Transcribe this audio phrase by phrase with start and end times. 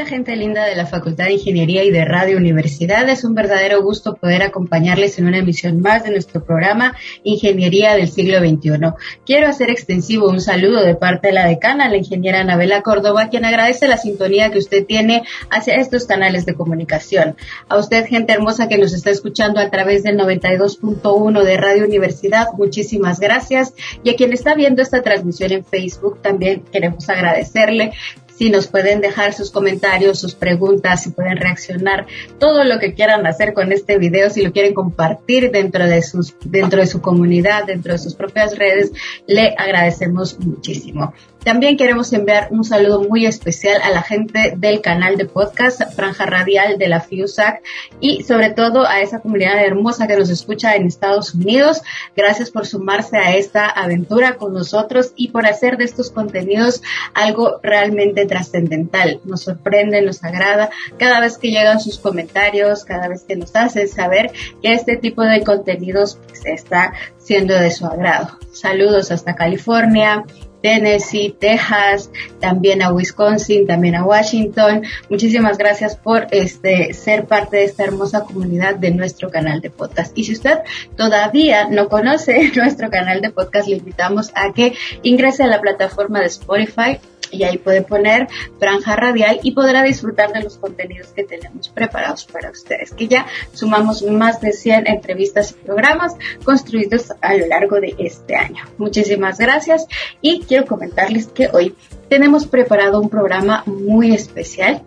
[0.00, 3.06] Hola gente linda de la Facultad de Ingeniería y de Radio Universidad.
[3.10, 8.10] Es un verdadero gusto poder acompañarles en una emisión más de nuestro programa Ingeniería del
[8.10, 8.94] siglo XXI.
[9.26, 13.44] Quiero hacer extensivo un saludo de parte de la decana, la ingeniera Anabela Córdoba, quien
[13.44, 17.36] agradece la sintonía que usted tiene hacia estos canales de comunicación.
[17.68, 22.46] A usted, gente hermosa que nos está escuchando a través del 92.1 de Radio Universidad,
[22.56, 23.74] muchísimas gracias.
[24.02, 27.92] Y a quien está viendo esta transmisión en Facebook, también queremos agradecerle
[28.40, 32.06] si nos pueden dejar sus comentarios, sus preguntas, si pueden reaccionar,
[32.38, 36.34] todo lo que quieran hacer con este video, si lo quieren compartir dentro de sus,
[36.46, 38.92] dentro de su comunidad, dentro de sus propias redes,
[39.26, 41.12] le agradecemos muchísimo.
[41.44, 46.26] También queremos enviar un saludo muy especial a la gente del canal de podcast Franja
[46.26, 47.62] Radial de la FIUSAC
[47.98, 51.80] y sobre todo a esa comunidad hermosa que nos escucha en Estados Unidos.
[52.14, 56.82] Gracias por sumarse a esta aventura con nosotros y por hacer de estos contenidos
[57.14, 59.20] algo realmente trascendental.
[59.24, 63.88] Nos sorprende, nos agrada cada vez que llegan sus comentarios, cada vez que nos hacen
[63.88, 64.30] saber
[64.62, 68.38] que este tipo de contenidos pues, está siendo de su agrado.
[68.52, 70.24] Saludos hasta California,
[70.62, 72.10] Tennessee, Texas,
[72.40, 74.82] también a Wisconsin, también a Washington.
[75.08, 80.16] Muchísimas gracias por este ser parte de esta hermosa comunidad de nuestro canal de podcast.
[80.16, 80.58] Y si usted
[80.96, 86.20] todavía no conoce nuestro canal de podcast, le invitamos a que ingrese a la plataforma
[86.20, 86.98] de Spotify
[87.30, 92.24] y ahí puede poner franja radial y podrá disfrutar de los contenidos que tenemos preparados
[92.24, 96.14] para ustedes, que ya sumamos más de 100 entrevistas y programas
[96.44, 98.64] construidos a lo largo de este año.
[98.78, 99.86] Muchísimas gracias
[100.20, 101.76] y quiero comentarles que hoy
[102.08, 104.82] tenemos preparado un programa muy especial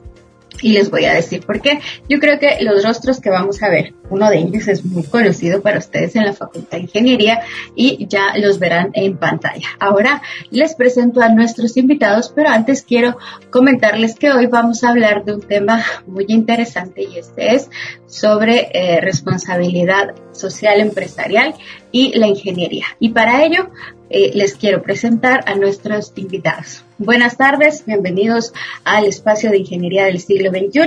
[0.62, 1.80] y les voy a decir por qué.
[2.10, 5.62] Yo creo que los rostros que vamos a ver, uno de ellos es muy conocido
[5.62, 7.40] para ustedes en la Facultad de Ingeniería
[7.76, 9.70] y ya los verán en pantalla.
[9.80, 10.22] Ahora
[10.52, 13.18] les presento a nuestros invitados, pero antes quiero
[13.50, 17.70] comentarles que hoy vamos a hablar de un tema muy interesante y este es
[18.06, 21.56] sobre eh, responsabilidad social empresarial
[21.90, 22.86] y la ingeniería.
[23.00, 23.70] Y para ello
[24.14, 26.86] eh, les quiero presentar a nuestros invitados.
[27.00, 28.54] Buenas tardes, bienvenidos
[28.84, 30.82] al espacio de ingeniería del siglo XXI.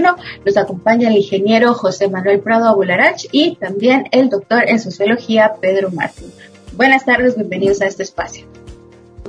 [0.44, 5.90] Nos acompaña el ingeniero José Manuel Prado Abularach y también el doctor en sociología Pedro
[5.90, 6.30] Martín.
[6.74, 8.46] Buenas tardes, bienvenidos a este espacio.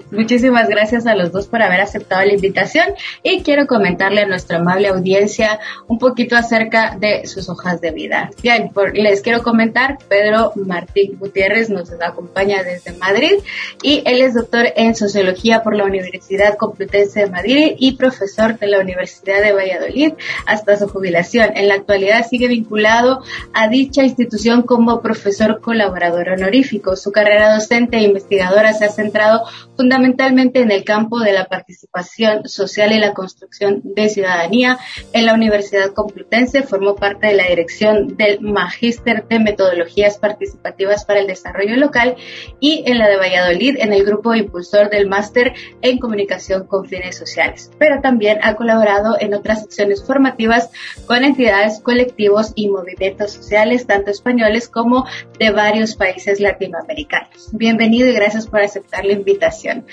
[0.09, 2.85] Muchísimas gracias a los dos por haber aceptado la invitación
[3.23, 8.31] y quiero comentarle a nuestra amable audiencia un poquito acerca de sus hojas de vida.
[8.41, 13.33] Bien, les quiero comentar, Pedro Martín Gutiérrez nos acompaña desde Madrid
[13.81, 18.67] y él es doctor en sociología por la Universidad Complutense de Madrid y profesor de
[18.67, 20.13] la Universidad de Valladolid
[20.45, 21.51] hasta su jubilación.
[21.55, 26.95] En la actualidad sigue vinculado a dicha institución como profesor colaborador honorífico.
[26.95, 29.43] Su carrera docente e investigadora se ha centrado
[29.75, 34.77] fundamentalmente fundamentalmente en el campo de la participación social y la construcción de ciudadanía.
[35.11, 41.19] En la Universidad Complutense formó parte de la dirección del Magíster de Metodologías Participativas para
[41.19, 42.15] el Desarrollo Local
[42.59, 47.17] y en la de Valladolid en el grupo impulsor del Máster en Comunicación con Fines
[47.17, 47.71] Sociales.
[47.79, 50.69] Pero también ha colaborado en otras secciones formativas
[51.07, 55.07] con entidades, colectivos y movimientos sociales, tanto españoles como
[55.39, 57.49] de varios países latinoamericanos.
[57.53, 59.86] Bienvenido y gracias por aceptar la invitación.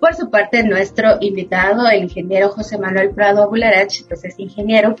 [0.00, 4.96] Por su parte, nuestro invitado, el ingeniero José Manuel Prado Bularach, pues es ingeniero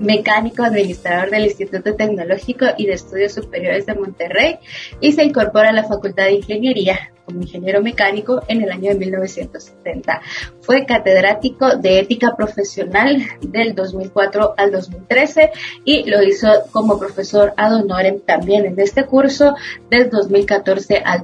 [0.00, 4.58] mecánico administrador del Instituto Tecnológico y de Estudios Superiores de Monterrey
[5.00, 8.96] y se incorpora a la Facultad de Ingeniería como ingeniero mecánico en el año de
[8.96, 10.20] 1970.
[10.60, 15.52] Fue catedrático de ética profesional del 2004 al 2013
[15.84, 19.54] y lo hizo como profesor ad honorem también en este curso
[19.88, 21.22] del 2014 al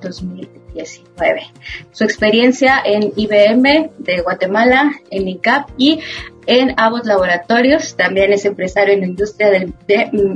[0.75, 1.53] 2015.
[1.93, 6.01] Su experiencia en IBM de Guatemala, en ICAP y
[6.47, 9.71] en Abbott Laboratorios, también es empresario en la industria de,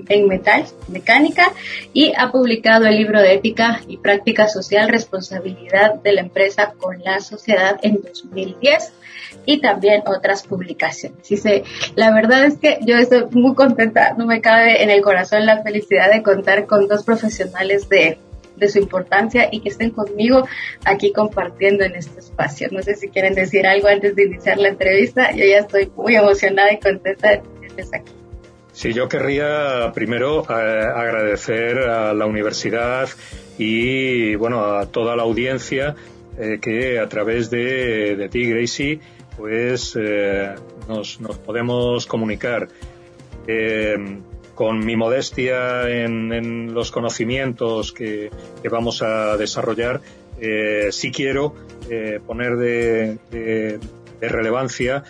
[0.09, 1.53] en metal, mecánica,
[1.95, 7.03] y ha publicado el libro de ética y práctica social, responsabilidad de la empresa con
[7.03, 8.93] la sociedad en 2010
[9.47, 11.27] y también otras publicaciones.
[11.27, 11.65] Dice,
[11.97, 15.63] la verdad es que yo estoy muy contenta, no me cabe en el corazón la
[15.63, 18.19] felicidad de contar con dos profesionales de
[18.57, 20.47] de su importancia y que estén conmigo
[20.85, 22.69] aquí compartiendo en este espacio.
[22.71, 25.31] No sé si quieren decir algo antes de iniciar la entrevista.
[25.33, 28.13] Yo ya estoy muy emocionada y contenta de tenerles aquí.
[28.73, 33.09] Sí, yo querría primero eh, agradecer a la universidad
[33.59, 35.95] y bueno a toda la audiencia
[36.39, 39.01] eh, que a través de, de ti, Gracie,
[39.37, 40.55] pues eh,
[40.89, 42.69] nos, nos, podemos comunicar
[44.63, 48.31] con mi modestia en, los conocimientos que,
[48.71, 50.01] vamos a desarrollar,
[50.41, 51.57] eh, sí quiero
[51.91, 53.81] eh, poner de,
[54.21, 55.03] relevancia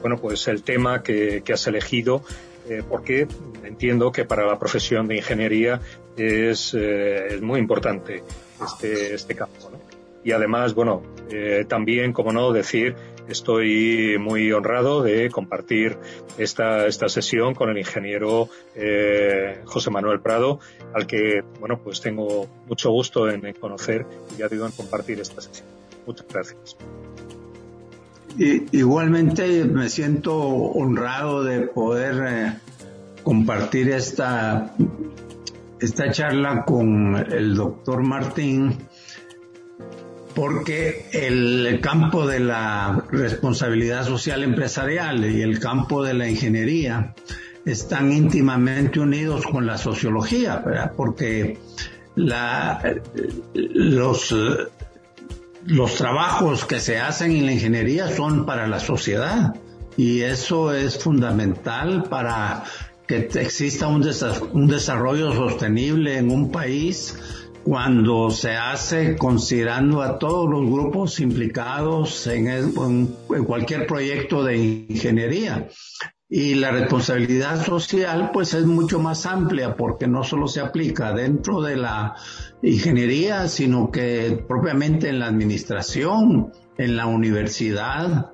[0.00, 2.24] bueno, pues el tema que, has elegido,
[2.88, 3.28] porque
[3.62, 5.80] entiendo que para la profesión de ingeniería
[6.16, 6.76] es
[7.40, 8.24] muy importante
[8.60, 9.70] este, este campo.
[10.24, 11.04] Y además, bueno,
[11.68, 12.96] también, como no, decir
[13.30, 15.96] Estoy muy honrado de compartir
[16.36, 20.58] esta, esta sesión con el ingeniero eh, José Manuel Prado,
[20.92, 24.04] al que, bueno, pues tengo mucho gusto en, conocer
[24.34, 25.68] y ya digo en compartir esta sesión.
[26.06, 26.76] Muchas gracias.
[28.36, 32.52] igualmente me siento honrado de poder eh,
[33.22, 34.74] compartir esta,
[35.78, 38.76] esta charla con el doctor Martín
[40.34, 47.14] porque el campo de la responsabilidad social empresarial y el campo de la ingeniería
[47.64, 50.62] están íntimamente unidos con la sociología,
[50.96, 51.58] porque
[53.54, 54.34] los,
[55.66, 59.54] los trabajos que se hacen en la ingeniería son para la sociedad
[59.96, 62.64] y eso es fundamental para
[63.06, 64.08] que exista un,
[64.52, 67.16] un desarrollo sostenible en un país
[67.64, 73.14] cuando se hace considerando a todos los grupos implicados en,
[73.46, 74.56] cualquier proyecto de
[74.88, 75.68] ingeniería.
[76.28, 81.60] Y la responsabilidad social pues es mucho más amplia porque no solo se aplica dentro
[81.60, 82.14] de la
[82.62, 88.32] ingeniería, sino que propiamente en la administración, en la universidad,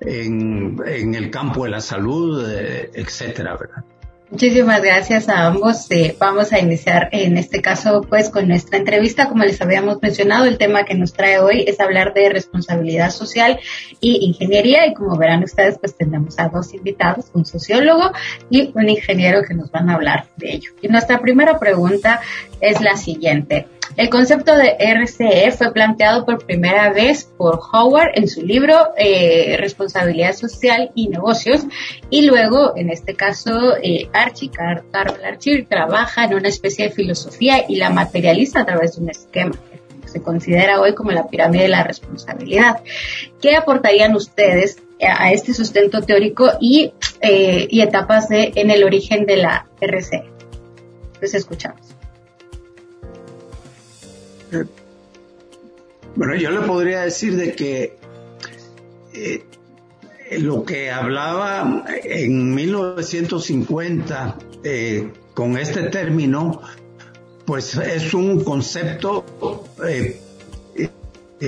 [0.00, 3.93] en, en el campo de la salud, eh, etcétera, ¿verdad?
[4.30, 5.90] Muchísimas gracias a ambos.
[5.90, 9.28] Eh, vamos a iniciar en este caso pues con nuestra entrevista.
[9.28, 13.60] Como les habíamos mencionado, el tema que nos trae hoy es hablar de responsabilidad social
[14.00, 18.12] y ingeniería y como verán ustedes pues tendremos a dos invitados, un sociólogo
[18.48, 20.70] y un ingeniero que nos van a hablar de ello.
[20.80, 22.20] Y nuestra primera pregunta
[22.60, 23.68] es la siguiente.
[23.96, 29.56] El concepto de RCE fue planteado por primera vez por Howard en su libro eh,
[29.58, 31.62] Responsabilidad Social y Negocios
[32.10, 34.82] y luego, en este caso, eh, Archie, Carl
[35.24, 39.54] Archie trabaja en una especie de filosofía y la materializa a través de un esquema
[40.02, 42.82] que se considera hoy como la pirámide de la responsabilidad.
[43.40, 49.24] ¿Qué aportarían ustedes a este sustento teórico y, eh, y etapas de, en el origen
[49.24, 50.24] de la RCE?
[51.14, 51.83] Entonces escuchamos.
[56.16, 57.98] Bueno, yo le podría decir de que
[59.12, 59.44] eh,
[60.38, 66.60] lo que hablaba en 1950 eh, con este término,
[67.44, 69.24] pues es un concepto
[69.86, 70.18] eh,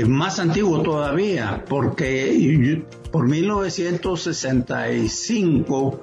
[0.07, 6.01] más antiguo todavía, porque por 1965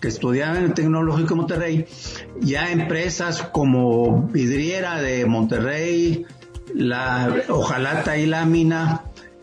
[0.00, 1.86] que estudiaba en el Tecnológico Monterrey,
[2.40, 6.26] ya empresas como Vidriera de Monterrey,
[6.74, 9.02] la hojalata y lámina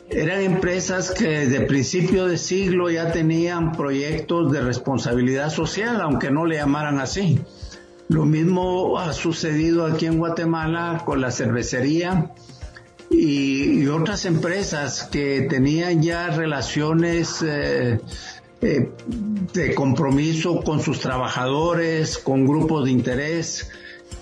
[0.10, 6.46] eran empresas que desde principio de siglo ya tenían proyectos de responsabilidad social, aunque no
[6.46, 7.40] le llamaran así.
[8.10, 12.32] Lo mismo ha sucedido aquí en Guatemala con la cervecería
[13.10, 18.00] y, otras empresas que tenían ya relaciones eh,
[18.62, 18.92] eh,
[19.54, 23.70] de compromiso con sus trabajadores, con grupos de interés,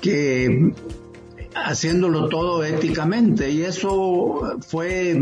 [0.02, 0.74] que
[1.56, 5.20] haciéndolo todo éticamente y eso fue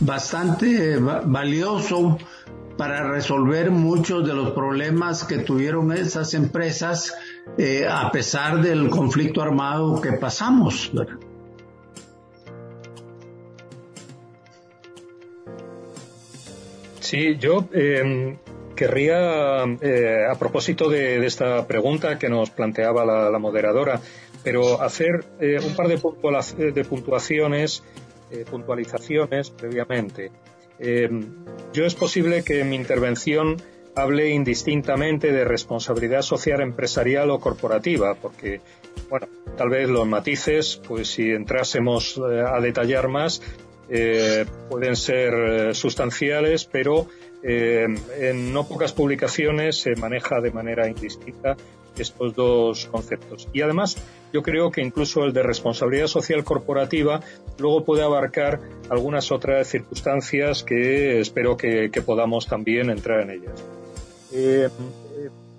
[0.00, 2.18] bastante valioso
[2.76, 7.12] para resolver muchos de los problemas que tuvieron esas empresas
[7.58, 10.92] eh, a pesar del conflicto armado que pasamos.
[17.00, 18.36] Sí, yo eh,
[18.76, 24.00] querría, eh, a propósito de, esta pregunta que nos planteaba la moderadora,
[24.42, 27.82] pero hacer eh, un par de, de puntuaciones,
[28.30, 30.30] eh, puntualizaciones previamente.
[30.78, 31.08] Eh,
[31.72, 33.56] yo es posible que en mi intervención
[33.96, 38.60] hable indistintamente de responsabilidad social empresarial o corporativa, porque,
[39.10, 39.26] bueno,
[39.56, 43.42] tal vez los matices, pues si entrásemos a detallar más,
[44.68, 47.08] pueden ser sustanciales, pero
[47.42, 51.56] en no pocas publicaciones se maneja de manera indistinta
[52.02, 53.48] estos dos conceptos.
[53.52, 53.96] Y además,
[54.32, 57.20] yo creo que incluso el de responsabilidad social corporativa
[57.58, 63.64] luego puede abarcar algunas otras circunstancias que espero que, podamos también entrar en ellas.
[64.32, 64.68] Eh,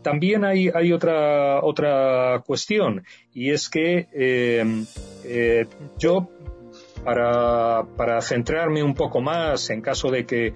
[0.02, 3.04] también hay, hay, otra, otra cuestión
[3.34, 4.64] y es que eh,
[5.26, 5.66] eh,
[5.98, 6.30] yo,
[7.04, 10.54] para, para, centrarme un poco más en caso de que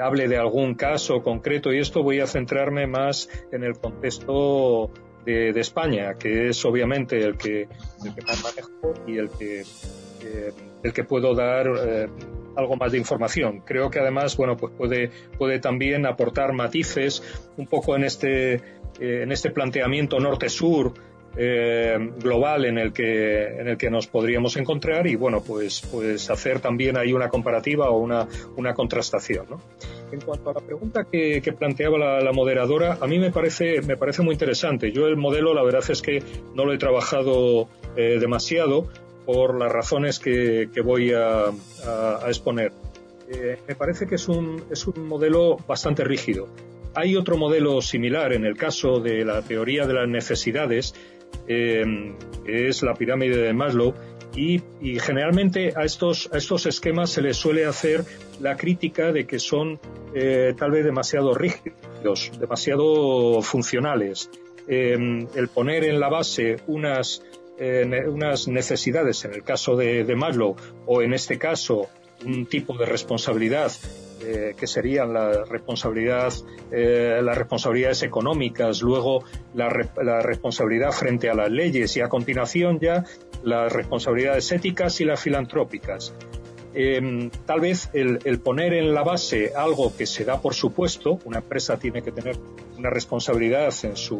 [0.00, 4.90] hable de algún caso concreto y esto voy a centrarme más en el contexto
[5.26, 9.64] de, España, que es obviamente el que, el que más manejo y el que,
[10.82, 12.08] el que puedo dar eh,
[12.56, 13.60] algo más de información.
[13.60, 17.22] Creo que además, bueno, pues puede, puede también aportar matices
[17.56, 20.94] un poco en este, eh, en este planteamiento norte-sur
[21.38, 26.30] eh, global en el que en el que nos podríamos encontrar y bueno pues pues
[26.30, 29.60] hacer también ahí una comparativa o una, una contrastación ¿no?
[30.12, 34.22] En cuanto a la pregunta que, planteaba la, moderadora a mí me parece me parece
[34.22, 34.92] muy interesante.
[34.92, 36.22] Yo el modelo la verdad es que
[36.54, 38.88] no lo he trabajado eh, demasiado
[39.24, 41.46] por las razones que, voy a,
[42.26, 42.72] exponer.
[43.28, 46.48] Eh, me parece que es un, es un modelo bastante rígido.
[46.94, 50.94] Hay otro modelo similar en el caso de la teoría de las necesidades
[51.48, 51.84] eh,
[52.46, 53.94] es la pirámide de Maslow,
[54.36, 54.60] y,
[55.00, 58.04] generalmente a estos, a estos esquemas se les suele hacer
[58.40, 59.80] la crítica de que son
[60.14, 64.30] eh, tal vez demasiado rígidos, demasiado funcionales.
[64.68, 67.22] Em, el poner en la base unas,
[67.58, 71.88] unas necesidades, en el caso de, de Maslow, o en este caso
[72.24, 73.72] un tipo de responsabilidad
[74.28, 76.32] eh, que serían la responsabilidad,
[76.72, 79.22] eh, las responsabilidades económicas, luego
[79.54, 83.04] la, responsabilidad frente a las leyes y a continuación ya
[83.44, 86.12] las responsabilidades éticas y las filantrópicas.
[86.74, 91.38] Em, tal vez el, poner en la base algo que se da por supuesto, una
[91.38, 92.36] empresa tiene que tener
[92.76, 94.18] una responsabilidad en su,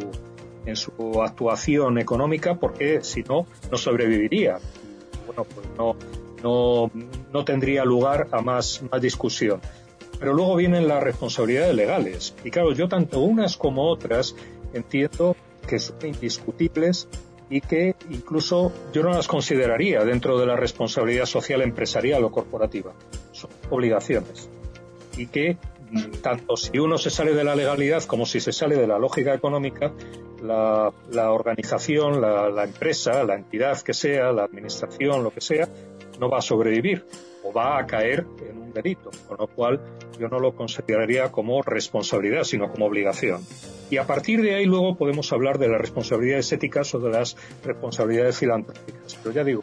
[0.67, 4.59] en su actuación económica porque si no, no sobreviviría.
[5.27, 5.97] Bueno, pues no,
[6.45, 6.93] no,
[7.33, 9.61] no tendría lugar a más, más discusión.
[10.19, 12.35] Pero luego vienen las responsabilidades legales.
[12.45, 14.35] Y claro, yo tanto unas como otras
[14.73, 17.09] entiendo que son indiscutibles
[17.49, 22.93] y que incluso yo no las consideraría dentro de la responsabilidad social empresarial o corporativa.
[23.33, 24.49] Son obligaciones.
[25.17, 25.57] Y que
[25.91, 28.99] mm, tanto si uno se sale de la legalidad como si se sale de la
[28.99, 29.93] lógica económica,
[30.43, 30.93] la,
[31.33, 35.69] organización, la empresa, la entidad que sea, la administración, lo que sea,
[36.19, 37.05] no va a sobrevivir
[37.45, 39.81] o va a caer en un delito, con lo cual
[40.19, 43.41] yo no lo consideraría como responsabilidad, sino como obligación.
[43.91, 47.37] Y a partir de ahí luego podemos hablar de las responsabilidades éticas o de las
[47.65, 49.17] responsabilidades filantrópicas.
[49.23, 49.63] Pero ya digo,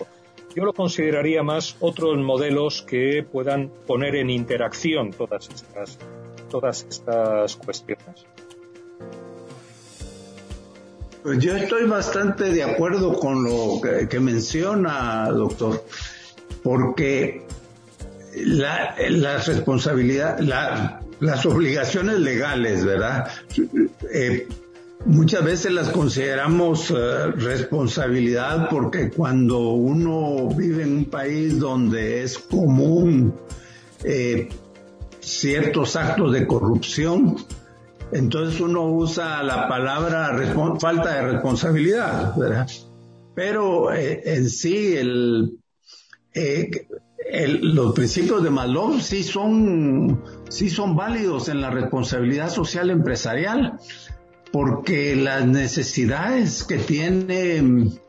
[0.55, 5.97] yo lo consideraría más otros modelos que puedan poner en interacción todas estas,
[6.49, 8.25] todas estas cuestiones.
[11.23, 13.79] Pues yo estoy bastante de acuerdo con lo
[14.09, 15.83] que menciona, doctor
[16.63, 17.45] porque
[18.35, 18.95] la,
[19.45, 20.39] responsabilidad,
[21.19, 23.27] las obligaciones legales, ¿verdad?
[24.11, 24.47] Eh,
[25.05, 32.37] muchas veces las consideramos eh, responsabilidad porque cuando uno vive en un país donde es
[32.37, 33.33] común
[34.03, 34.49] eh,
[35.19, 37.37] ciertos actos de corrupción,
[38.11, 40.37] entonces uno usa la palabra
[40.79, 42.67] falta de responsabilidad, ¿verdad?
[43.35, 45.57] Pero en sí el
[47.33, 53.79] los principios de Maslow sí son, sí son válidos en la responsabilidad social empresarial,
[54.51, 57.99] porque las necesidades que tienen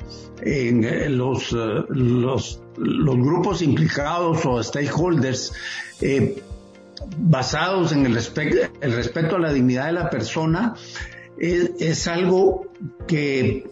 [0.42, 5.54] en los, los, los grupos implicados o stakeholders
[6.02, 6.42] eh,
[7.18, 8.18] basados en el,
[8.80, 10.74] el respeto a la dignidad de la persona
[11.38, 12.66] es, es algo
[13.06, 13.66] que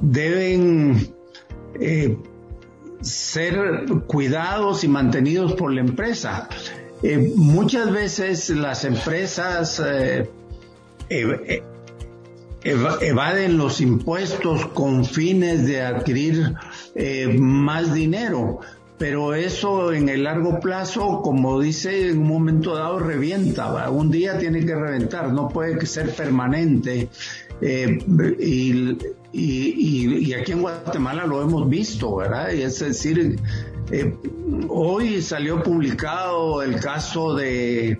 [0.00, 1.14] deben
[1.80, 2.16] eh,
[3.04, 6.48] ser cuidados y mantenidos por la empresa.
[7.02, 10.28] Eh, muchas veces las empresas eh,
[12.64, 16.54] evaden los impuestos con fines de adquirir
[16.94, 18.60] eh, más dinero,
[18.96, 24.38] pero eso en el largo plazo, como dice, en un momento dado revienta, un día
[24.38, 27.10] tiene que reventar, no puede ser permanente.
[27.60, 28.96] Y
[29.34, 32.52] y, aquí en Guatemala lo hemos visto, ¿verdad?
[32.52, 33.38] Y es decir,
[33.90, 34.16] eh,
[34.68, 37.98] hoy salió publicado el caso de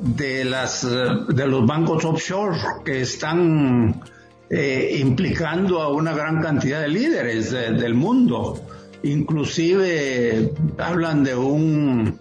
[0.00, 0.88] de las
[1.28, 4.00] de los bancos offshore que están
[4.48, 8.58] eh, implicando a una gran cantidad de líderes del mundo.
[9.02, 12.18] Inclusive hablan de un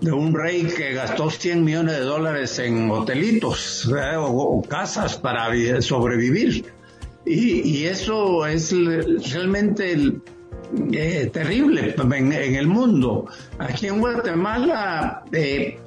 [0.00, 5.50] de un rey que gastó 100 millones de dólares en hotelitos o, casas para
[5.82, 6.66] sobrevivir.
[7.24, 8.72] Y, eso es
[9.32, 10.20] realmente
[10.92, 13.26] eh, terrible en, el mundo.
[13.58, 15.78] Aquí en Guatemala eh,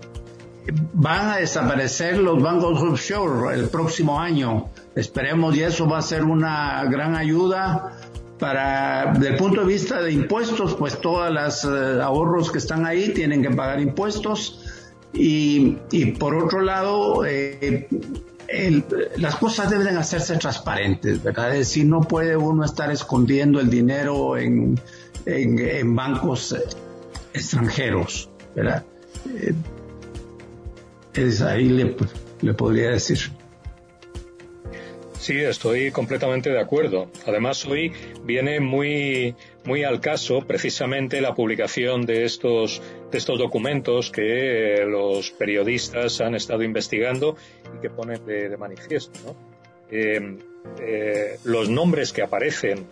[0.94, 4.70] van a desaparecer los bancos offshore el próximo año.
[4.96, 7.98] Esperemos y eso va a ser una gran ayuda
[8.40, 12.86] para, desde el punto de vista de impuestos, pues todas las eh, ahorros que están
[12.86, 14.66] ahí tienen que pagar impuestos.
[15.14, 17.88] Y, y por otro lado, eh,
[19.18, 21.52] las cosas deben hacerse transparentes, ¿verdad?
[21.52, 24.80] Es decir, no puede uno estar escondiendo el dinero en,
[25.26, 26.56] en, bancos
[27.34, 28.84] extranjeros, ¿verdad?
[29.36, 29.54] Eh,
[31.14, 31.96] es ahí le,
[32.42, 33.20] le podría decir.
[35.20, 37.12] Sí, estoy completamente de acuerdo.
[37.28, 37.92] Además, hoy
[38.24, 39.36] viene muy,
[39.66, 46.36] muy al caso precisamente la publicación de estos, de estos documentos que los periodistas han
[46.36, 47.36] estado investigando
[47.78, 49.36] y que ponen de, manifiesto.
[49.92, 50.38] Eh,
[50.80, 52.88] eh, los nombres que aparecen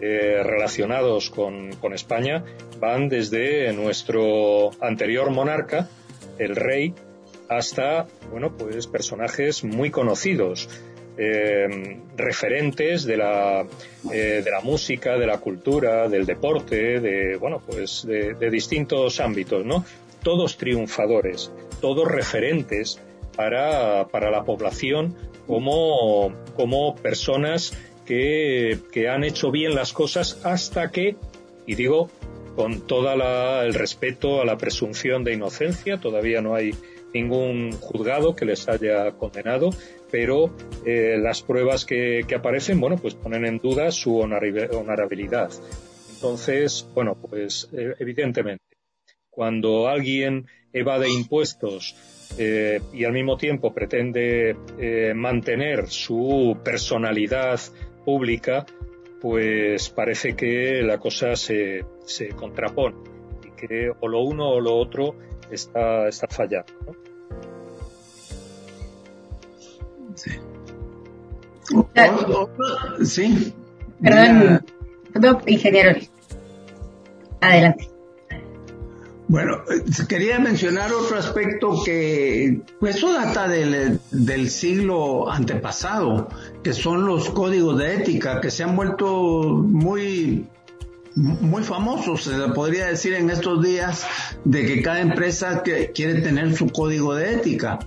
[0.00, 2.42] eh, relacionados con, con, España
[2.80, 5.90] van desde nuestro anterior monarca,
[6.38, 6.94] el rey,
[7.48, 10.68] hasta, bueno, pues personajes muy conocidos
[11.18, 13.66] eh, referentes de la,
[14.12, 19.64] eh, de la música, de la cultura, del deporte, de, bueno, pues de, distintos ámbitos,
[19.64, 19.84] ¿no?
[20.22, 23.00] Todos triunfadores, todos referentes
[23.34, 25.14] para, para la población
[25.46, 31.16] como, como personas que, que han hecho bien las cosas hasta que,
[31.66, 32.10] y digo,
[32.56, 33.12] con todo
[33.62, 36.74] el respeto a la presunción de inocencia, todavía no hay
[37.12, 39.70] ningún juzgado que les haya condenado,
[40.16, 40.50] pero
[40.86, 45.50] eh, las pruebas que, aparecen, bueno, pues ponen en duda su honorabilidad.
[46.14, 48.64] Entonces, bueno, pues eh, evidentemente,
[49.28, 51.94] cuando alguien evade impuestos
[52.38, 54.56] eh, y al mismo tiempo pretende
[55.14, 57.60] mantener su personalidad
[58.02, 58.64] pública,
[59.20, 62.96] pues parece que la cosa se, se contrapone
[63.46, 65.14] y que o lo uno o lo otro
[65.50, 66.72] está, está fallando.
[70.16, 70.30] Sí.
[73.04, 73.54] sí.
[74.00, 75.98] Perdón, ingeniero.
[77.40, 77.88] Adelante.
[79.28, 79.62] Bueno,
[80.08, 86.28] quería mencionar otro aspecto que, pues eso data del, del, siglo antepasado,
[86.62, 90.46] que son los códigos de ética, que se han vuelto muy,
[91.16, 94.06] muy famosos, se podría decir en estos días,
[94.44, 97.80] de que cada empresa que quiere tener su código de ética.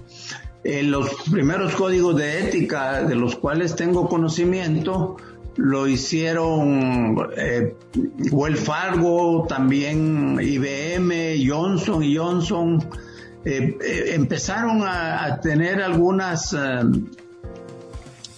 [0.64, 5.18] Eh, los primeros códigos de ética de los cuales tengo conocimiento
[5.60, 7.76] lo hicieron eh,
[8.32, 12.82] Wells Fargo, también IBM, Johnson y Johnson.
[13.44, 16.56] Eh, eh, empezaron a, tener algunas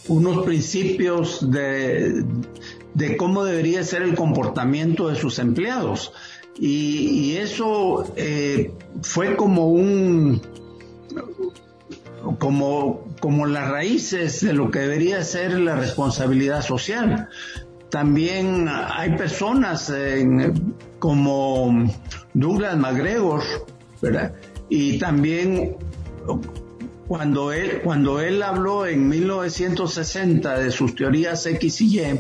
[0.08, 2.26] unos principios de,
[2.96, 6.14] de, cómo debería ser el comportamiento de sus empleados.
[6.60, 8.04] Y, y eso
[9.04, 10.42] fue como un
[12.40, 17.30] como, como las raíces de lo que debería ser la responsabilidad social.
[17.90, 19.92] También hay personas
[21.00, 21.92] como
[22.34, 23.44] Douglas McGregor,
[24.02, 24.34] ¿verdad?
[24.70, 25.76] Y también
[27.08, 32.20] cuando él, cuando él habló en 1960 de sus teorías X y Y,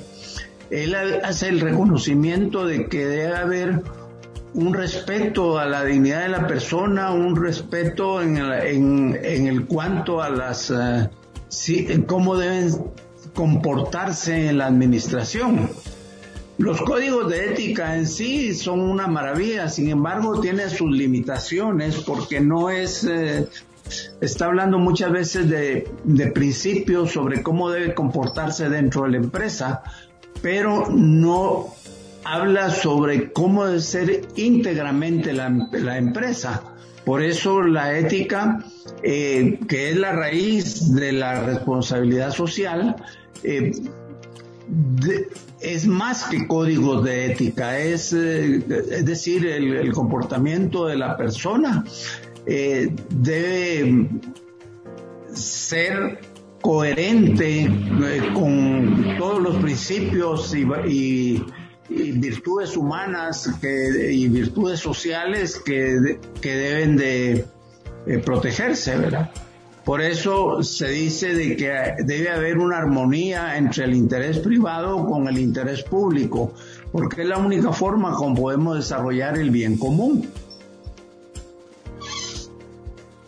[0.69, 3.83] él hace el reconocimiento de que debe haber
[4.53, 10.29] un respeto a la dignidad de la persona, un respeto en, en, el cuanto a
[10.29, 11.07] las, uh,
[12.05, 12.71] cómo deben
[13.33, 15.69] comportarse en la administración.
[16.57, 22.39] Los códigos de ética en sí son una maravilla, sin embargo tiene sus limitaciones porque
[22.39, 23.47] no es, eh,
[24.19, 29.81] está hablando muchas veces de, de principios sobre cómo debe comportarse dentro de la empresa,
[30.41, 31.73] pero no
[32.23, 36.63] habla sobre cómo debe ser íntegramente la, empresa.
[37.05, 38.63] Por eso la ética,
[39.03, 42.95] eh, que es la raíz de la responsabilidad social,
[43.43, 43.71] eh,
[45.59, 51.83] es más que códigos de ética, es, eh, es decir, el, comportamiento de la persona
[52.45, 54.09] debe
[55.33, 56.19] ser
[56.61, 57.69] coherente
[58.33, 61.43] con todos los principios y
[62.13, 67.45] virtudes humanas que, y virtudes sociales que, que deben de
[68.23, 69.31] protegerse, ¿verdad?
[69.83, 71.71] Por eso se dice de que
[72.03, 76.53] debe haber una armonía entre el interés privado con el interés público,
[76.91, 80.29] porque es la única forma como podemos desarrollar el bien común.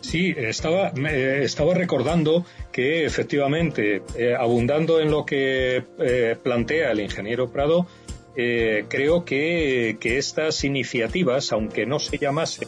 [0.00, 7.50] Sí, estaba, estaba recordando que efectivamente, eh, abundando en lo que eh, plantea el ingeniero
[7.50, 7.88] Prado,
[8.36, 12.66] eh, creo que, estas iniciativas, aunque no se llamase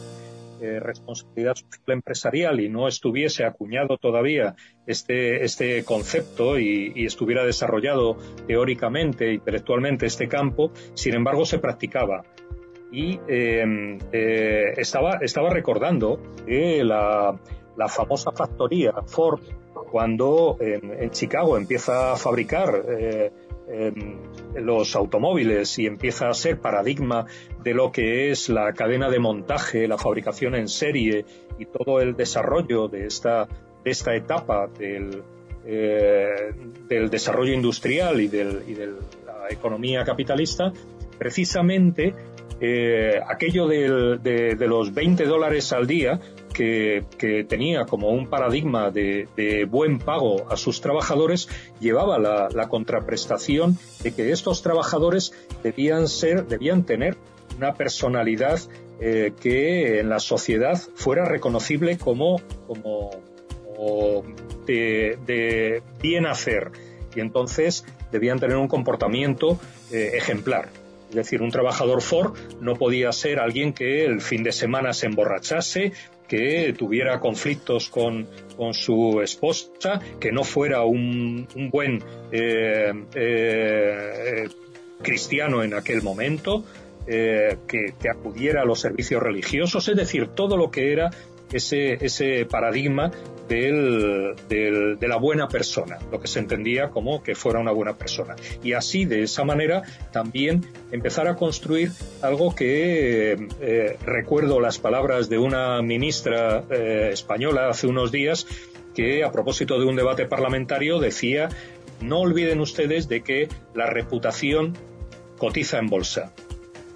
[0.61, 8.17] eh, responsabilidad social empresarial y no estuviese acuñado todavía este, este concepto y, estuviera desarrollado
[8.47, 12.23] teóricamente, intelectualmente este campo, sin embargo se practicaba.
[12.91, 17.37] Y em, eh, estaba, estaba recordando que la,
[17.75, 19.41] la famosa factoría Ford,
[19.91, 22.83] cuando en, Chicago empieza a fabricar
[24.55, 27.25] los automóviles y empieza a ser paradigma
[27.63, 31.25] de lo que es la cadena de montaje, la fabricación en serie
[31.59, 33.47] y todo el desarrollo de esta,
[33.83, 35.21] de esta etapa del,
[35.65, 36.53] eh,
[36.87, 38.87] del desarrollo industrial y, del, y de
[39.25, 40.71] la economía capitalista,
[41.17, 42.13] precisamente
[42.59, 46.19] eh, aquello de, los 20 dólares al día
[46.57, 51.47] que, tenía como un paradigma de, buen pago a sus trabajadores
[51.79, 57.15] llevaba la, contraprestación de que estos trabajadores debían ser, debían tener
[57.57, 58.59] una personalidad
[58.99, 63.11] eh, que en la sociedad fuera reconocible como, como,
[64.65, 66.71] de, bien hacer
[67.15, 69.59] y entonces debían tener un comportamiento
[69.91, 70.69] eh, ejemplar.
[71.09, 75.05] Es decir, un trabajador Ford no podía ser alguien que el fin de semana se
[75.05, 75.93] emborrachase,
[76.27, 78.27] que tuviera conflictos con,
[78.73, 84.49] su esposa, que no fuera un, buen eh, eh,
[85.01, 86.65] cristiano en aquel momento,
[87.05, 91.09] eh, que, que, acudiera a los servicios religiosos, es decir, todo lo que era
[91.51, 93.11] ese, ese paradigma
[93.47, 98.35] del, de la buena persona, lo que se entendía como que fuera una buena persona.
[98.63, 105.29] Y así, de esa manera, también empezar a construir algo que eh, recuerdo las palabras
[105.29, 108.47] de una ministra eh, española hace unos días
[108.93, 111.49] que a propósito de un debate parlamentario decía
[112.01, 114.73] no olviden ustedes de que la reputación
[115.37, 116.33] cotiza en bolsa.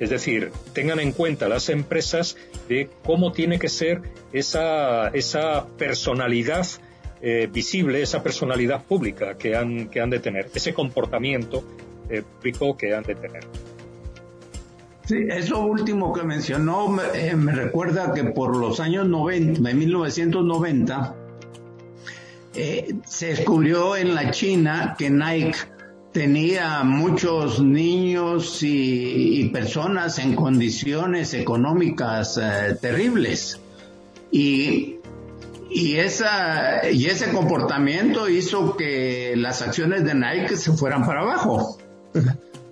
[0.02, 2.36] Es decir, tengan en cuenta las empresas
[2.68, 4.02] de cómo tiene que ser
[4.34, 6.66] esa, esa personalidad
[7.22, 11.64] eh, visible, esa personalidad pública que han, que han de tener, ese comportamiento
[12.10, 13.44] eh, público que han de tener.
[15.06, 19.74] Sí, eso último que mencionó me, eh, me, recuerda que por los años 90, de
[19.76, 21.16] 1990,
[23.06, 25.60] se descubrió en la China que Nike
[26.12, 33.60] tenía muchos niños y, personas en condiciones económicas eh, terribles.
[34.32, 34.98] Y,
[35.70, 41.78] y, esa, y ese comportamiento hizo que las acciones de Nike se fueran para abajo.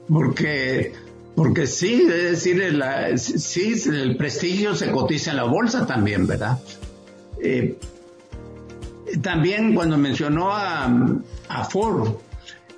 [0.09, 0.91] Porque,
[1.35, 6.57] porque sí, es decir, el, sí, el prestigio se cotiza en la bolsa también, ¿verdad?
[7.39, 7.77] Eh,
[9.21, 10.91] también cuando mencionó a,
[11.47, 12.15] a Ford,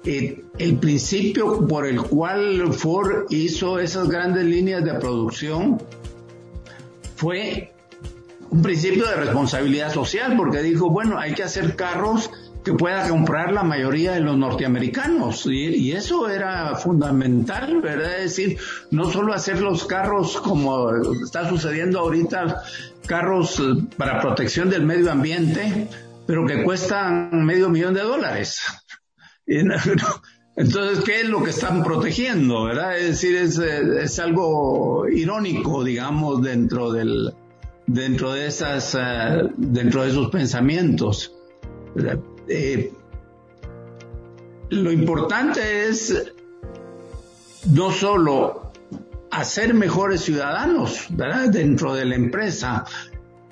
[0.04, 5.82] eh, el principio por el cual Ford hizo esas grandes líneas de producción
[7.16, 7.72] fue
[8.50, 12.30] un principio de responsabilidad social, porque dijo, bueno, hay que hacer carros
[12.64, 15.46] que pueda comprar la mayoría de los norteamericanos.
[15.46, 18.20] Y, eso era fundamental, ¿verdad?
[18.20, 18.58] Es decir,
[18.92, 20.92] no solo hacer los carros como
[21.24, 22.62] está sucediendo ahorita,
[23.08, 23.62] carros
[23.98, 25.88] para protección del medio ambiente,
[26.28, 28.62] pero que cuestan medio millón de dólares.
[30.56, 32.66] Entonces, ¿qué es lo que están protegiendo?
[32.66, 32.98] ¿verdad?
[32.98, 37.34] Es decir, es, algo irónico, digamos, dentro del,
[37.88, 41.34] dentro de esas, eh, dentro de esos pensamientos.
[42.48, 42.92] Eh,
[44.70, 46.32] lo importante es
[47.74, 48.72] no solo
[49.32, 51.50] hacer mejores ciudadanos, ¿verdad?
[51.50, 52.86] Dentro de la empresa.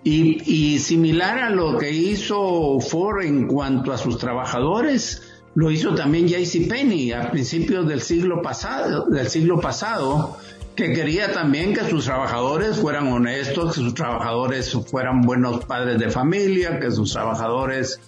[0.01, 5.28] Y similar a lo que hizo Ford en cuanto a sus trabajadores,
[5.59, 6.25] lo hizo también
[6.69, 10.37] Penny a principios del siglo pasado, del siglo pasado,
[10.73, 16.09] que quería también que sus trabajadores fueran honestos, que sus trabajadores fueran buenos padres de
[16.09, 17.99] familia, que sus trabajadores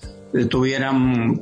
[0.50, 1.42] tuvieran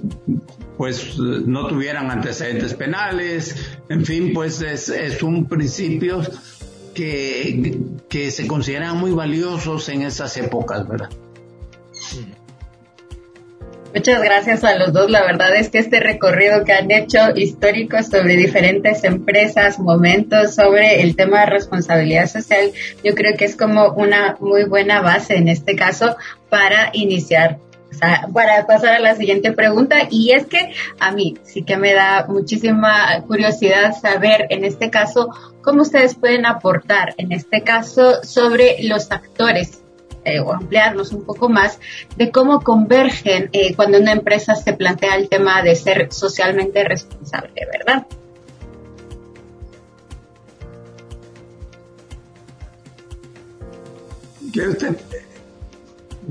[0.78, 6.22] pues no tuvieran antecedentes penales, en fin, pues es, es un principio
[6.96, 11.10] que, que se consideran muy valiosos en esas épocas, ¿verdad?
[13.94, 15.10] Muchas gracias a los dos.
[15.10, 21.02] La verdad es que este recorrido que han hecho histórico sobre diferentes empresas, momentos, sobre
[21.02, 22.72] el tema de responsabilidad social,
[23.04, 26.16] yo creo que es como una muy buena base en este caso
[26.50, 27.58] para iniciar
[28.34, 32.28] para pasar a la siguiente pregunta y es que a mí sí que me da
[32.30, 35.30] muchísima curiosidad saber en este caso
[35.64, 39.82] cómo ustedes pueden aportar en este caso sobre los actores
[40.26, 41.80] eh, o ampliarnos un poco más
[42.16, 47.68] de cómo convergen eh, cuando una empresa se plantea el tema de ser socialmente responsable,
[47.72, 48.06] ¿verdad?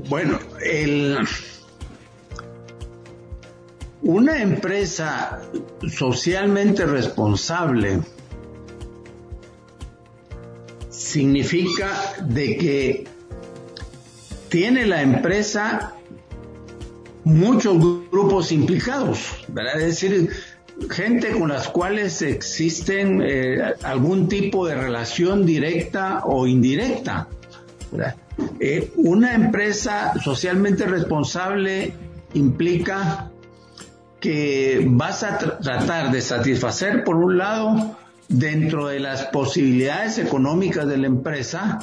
[0.07, 1.17] Bueno, el,
[4.01, 5.41] una empresa
[5.87, 8.01] socialmente responsable
[10.89, 13.07] significa de que
[14.49, 15.93] tiene la empresa
[17.23, 17.77] muchos
[18.09, 19.45] grupos implicados.
[19.75, 20.29] Es decir,
[20.89, 27.27] gente con las cuales existen eh, algún tipo de relación directa o indirecta.
[28.59, 31.93] Eh, una empresa socialmente responsable
[32.33, 33.31] implica
[34.19, 40.97] que vas a tratar de satisfacer, por un lado, dentro de las posibilidades económicas de
[40.97, 41.79] la empresa,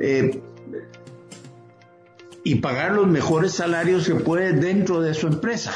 [0.00, 0.40] eh,
[2.44, 5.72] y pagar los mejores salarios que puede dentro de su empresa,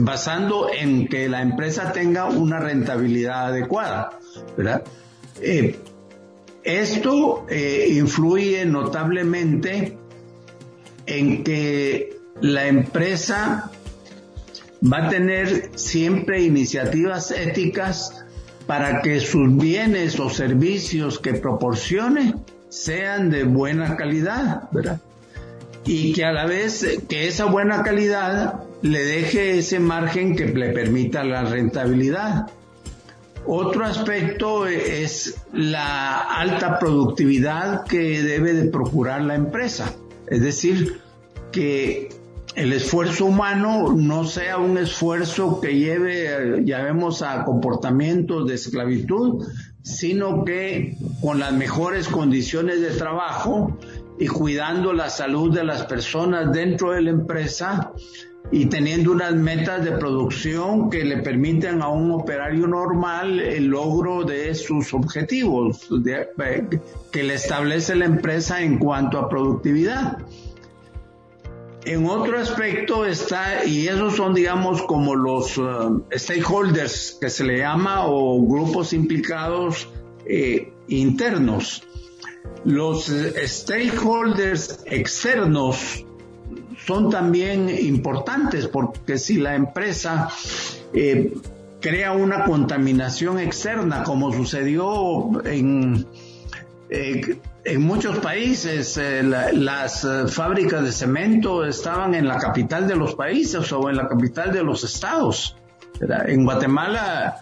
[0.00, 4.18] basando en que la empresa tenga una rentabilidad adecuada.
[5.40, 5.76] Eh,
[6.62, 9.96] esto eh, influye notablemente
[11.06, 13.70] en que la empresa
[14.82, 18.24] va a tener siempre iniciativas éticas
[18.66, 22.34] para que sus bienes o servicios que proporcione
[22.68, 25.00] sean de buena calidad, ¿verdad?
[25.86, 30.70] Y que a la vez que esa buena calidad le deje ese margen que le
[30.70, 32.50] permita la rentabilidad.
[33.46, 39.92] Otro aspecto es la alta productividad que debe de procurar la empresa.
[40.26, 41.00] Es decir,
[41.52, 42.08] que
[42.54, 49.46] el esfuerzo humano no sea un esfuerzo que lleve, ya vemos, a comportamientos de esclavitud,
[49.82, 53.76] sino que con las mejores condiciones de trabajo
[54.18, 57.92] y cuidando la salud de las personas dentro de la empresa
[58.52, 64.24] y teniendo unas metas de producción que le permiten a un operario normal el logro
[64.24, 65.88] de sus objetivos
[67.10, 70.18] que le establece la empresa en cuanto a productividad.
[71.86, 77.58] En otro aspecto está, y esos son, digamos, como los uh, stakeholders que se le
[77.58, 79.88] llama o grupos implicados
[80.24, 81.82] eh, internos.
[82.64, 86.04] Los stakeholders externos
[86.86, 90.28] son también importantes porque si la empresa
[90.92, 91.32] eh,
[91.80, 96.06] crea una contaminación externa, como sucedió en
[96.90, 103.14] eh, en muchos países eh, las fábricas de cemento estaban en la capital de los
[103.14, 105.56] países o en la capital de los estados.
[106.26, 107.40] En Guatemala,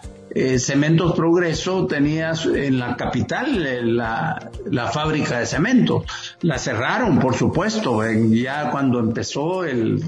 [0.57, 6.03] Cementos Progreso tenía en la capital la, fábrica de cemento.
[6.41, 10.03] La cerraron, por supuesto, ya cuando empezó el,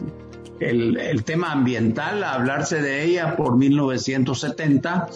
[0.59, 5.09] el, tema ambiental a hablarse de ella por 1970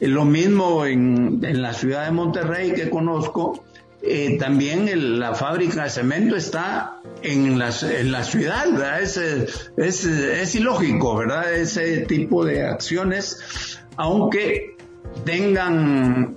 [0.00, 3.64] lo mismo en, la ciudad de Monterrey que conozco,
[4.02, 9.00] eh, también la fábrica de cemento está en la, en la ciudad, ¿verdad?
[9.00, 11.54] Es, es, es, ilógico, ¿verdad?
[11.54, 14.76] Ese tipo de acciones, aunque
[15.24, 16.36] tengan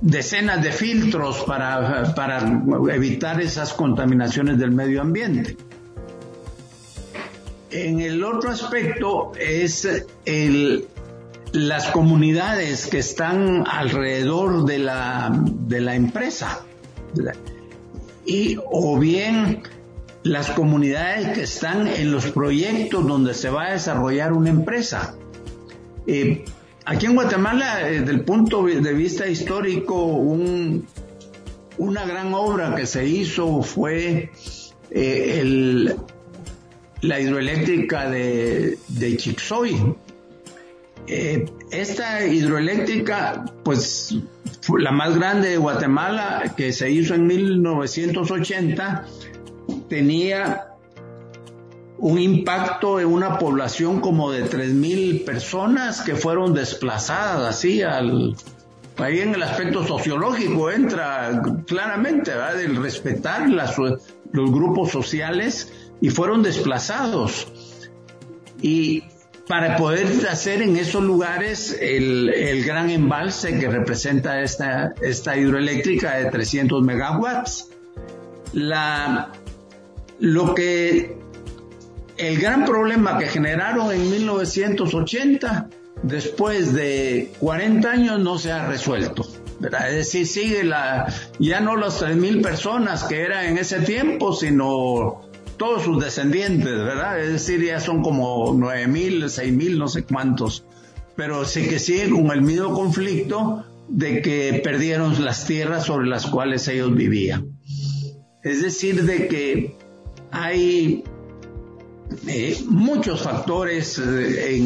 [0.00, 5.56] decenas de filtros para, para evitar esas contaminaciones del medio ambiente.
[7.70, 9.88] En el otro aspecto es
[10.24, 10.86] el,
[11.52, 16.60] las comunidades que están alrededor de la, de la empresa
[18.24, 19.62] y o bien
[20.22, 25.14] las comunidades que están en los proyectos donde se va a desarrollar una empresa.
[26.06, 26.44] Eh,
[26.86, 30.86] aquí en Guatemala, desde el punto de vista histórico, un,
[31.78, 34.30] una gran obra que se hizo fue
[34.90, 35.96] eh, el,
[37.02, 38.78] la hidroeléctrica de,
[39.16, 39.94] Chixoy,
[41.08, 44.16] eh, esta hidroeléctrica, pues
[44.78, 49.06] la más grande de Guatemala, que se hizo en 1980,
[49.88, 50.75] tenía
[51.98, 57.82] un impacto en una población como de 3.000 personas que fueron desplazadas así.
[57.82, 62.60] Ahí en el aspecto sociológico entra claramente, ¿verdad?
[62.60, 67.48] El respetar las, los grupos sociales y fueron desplazados.
[68.60, 69.04] Y
[69.48, 76.30] para poder hacer en esos lugares el, gran embalse que representa esta, esta hidroeléctrica de
[76.30, 77.70] 300 megawatts.
[78.52, 79.30] La,
[80.18, 81.25] lo que
[82.16, 85.68] el gran problema que generaron en 1980,
[86.02, 89.26] después de 40 años, no se ha resuelto.
[89.62, 95.22] Es decir, sigue la, ya no las 3.000 personas que eran en ese tiempo, sino
[95.56, 97.20] todos sus descendientes, ¿verdad?
[97.20, 100.64] Es decir, ya son como nueve mil, seis mil, no sé cuántos,
[101.16, 106.26] pero sí que siguen con el mismo conflicto de que perdieron las tierras sobre las
[106.26, 107.58] cuales ellos vivían.
[108.42, 109.76] Es decir, de que
[110.30, 111.02] hay
[112.28, 114.56] eh, muchos factores eh,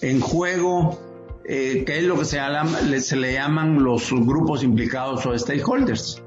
[0.00, 0.98] en, juego,
[1.44, 2.40] eh, que es lo que se,
[3.00, 6.22] se le llaman los grupos implicados o stakeholders.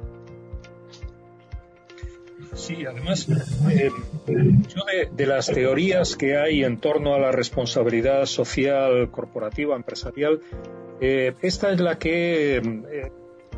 [2.53, 9.75] Sí, además, yo de, las teorías que hay en torno a la responsabilidad social, corporativa,
[9.75, 10.39] empresarial,
[11.01, 12.61] esta es la que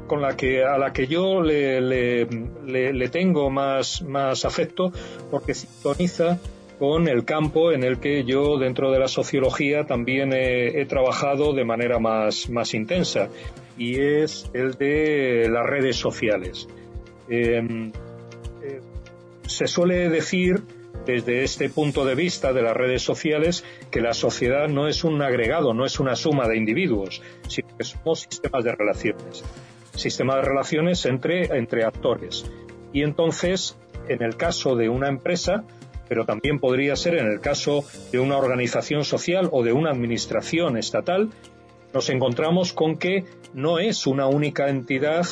[0.07, 4.91] con la que a la que yo le, le, tengo más, más afecto
[5.29, 6.39] porque sintoniza
[6.77, 11.65] con el campo en el que yo dentro de la sociología también he, trabajado de
[11.65, 13.29] manera más, más, intensa
[13.77, 16.67] y es el de las redes sociales.
[17.29, 17.91] Em,
[18.63, 18.81] eh,
[19.47, 20.61] se suele decir
[21.05, 25.21] desde este punto de vista de las redes sociales que la sociedad no es un
[25.21, 29.43] agregado, no es una suma de individuos, sino que somos sistemas de relaciones.
[29.95, 32.49] Sistemas de relaciones entre, entre actores.
[32.91, 35.63] Y entonces, en el caso de una empresa,
[36.07, 40.77] pero también podría ser en el caso de una organización social o de una administración
[40.77, 41.29] estatal,
[41.93, 45.25] nos encontramos con que no es una única entidad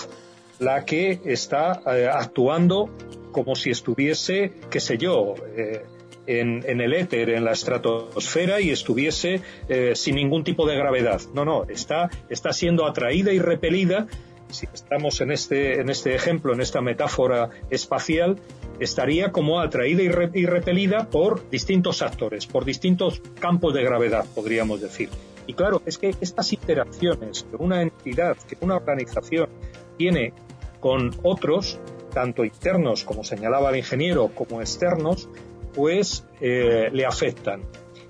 [0.59, 2.89] la que está eh, actuando
[3.31, 5.83] como si estuviese, qué sé yo, eh,
[6.25, 11.21] en, el éter, en la estratosfera y estuviese eh, sin ningún tipo de gravedad.
[11.33, 14.07] No, no, está, está siendo atraída y repelida
[14.53, 18.39] si estamos en este, en este ejemplo, en esta metáfora espacial,
[18.79, 25.09] estaría como atraída y, repelida por distintos actores, por distintos campos de gravedad, podríamos decir.
[25.47, 29.49] Y claro, es que estas interacciones que una entidad, que una organización
[29.97, 30.33] tiene
[30.79, 31.79] con otros,
[32.13, 35.27] tanto internos, como señalaba el ingeniero, como externos,
[35.73, 37.63] pues eh, le afectan.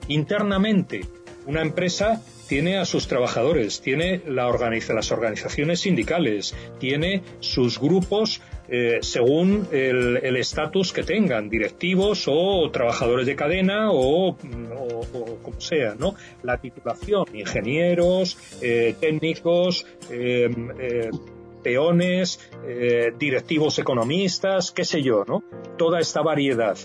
[0.07, 1.01] Internamente,
[1.45, 2.21] una empresa
[2.53, 4.43] tiene a sus trabajadores, tiene la
[4.93, 13.25] las organizaciones sindicales, tiene sus grupos eh, según el estatus que tengan, directivos o trabajadores
[13.25, 14.37] de cadena o,
[15.41, 16.13] como sea, ¿no?
[16.43, 21.09] La titulación, ingenieros, eh, técnicos, eh,
[21.63, 22.39] peones,
[23.17, 25.43] directivos economistas, qué sé yo, ¿no?
[25.75, 26.77] Toda esta variedad.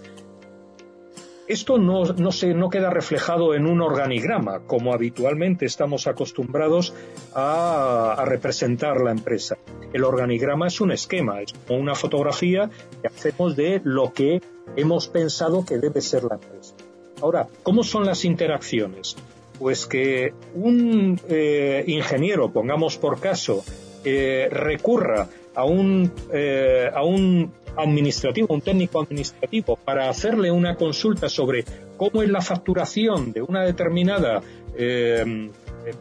[1.48, 6.92] Esto no, se, no queda reflejado en un organigrama, como habitualmente estamos acostumbrados
[7.34, 9.56] a, representar la empresa.
[9.94, 12.68] El organigrama es un esquema, es como una fotografía
[13.00, 14.42] que hacemos de lo que
[14.76, 16.74] hemos pensado que debe ser la empresa.
[17.22, 19.16] Ahora, ¿cómo son las interacciones?
[19.58, 23.64] Pues que un eh, ingeniero, pongamos por caso,
[24.04, 31.28] eh, recurra a un, eh, a un administrativo, un técnico administrativo, para hacerle una consulta
[31.28, 31.64] sobre
[31.96, 34.42] cómo es la facturación de una determinada
[34.76, 35.50] eh,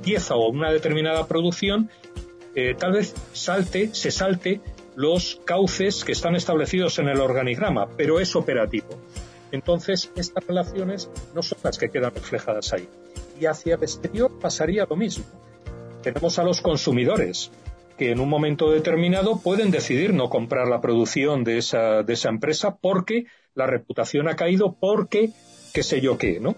[0.04, 1.90] pieza o una determinada producción,
[2.56, 4.62] eh, tal vez salte, se salte
[4.96, 8.88] los cauces que están establecidos en el organigrama, pero es operativo.
[9.52, 12.90] Entonces, estas relaciones no son las que quedan reflejadas ahí.
[13.40, 15.26] Y hacia el exterior pasaría lo mismo.
[16.02, 17.52] Tenemos a los consumidores,
[17.98, 22.30] que en un momento determinado pueden decidir no comprar la producción de esa, de esa
[22.30, 25.32] empresa porque la reputación ha caído, porque
[25.74, 26.56] qué sé yo qué, ¿no?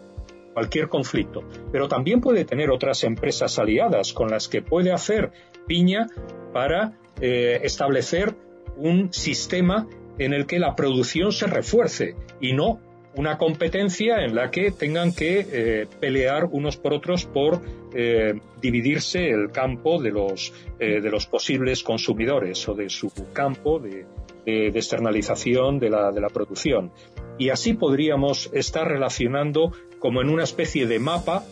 [0.53, 1.43] Cualquier conflicto.
[1.71, 5.31] Pero también puede tener otras empresas aliadas con las que puede hacer
[5.65, 6.07] piña
[6.51, 8.35] para eh, establecer
[8.75, 12.81] un sistema en el que la producción se refuerce y no
[13.15, 17.61] una competencia en la que tengan que eh, pelear unos por otros por
[17.93, 23.79] eh, dividirse el campo de los, eh, de los posibles consumidores o de su campo
[23.79, 24.05] de,
[24.45, 26.91] externalización de la, de la producción.
[27.37, 31.43] Y así podríamos estar relacionando como en una especie de mapa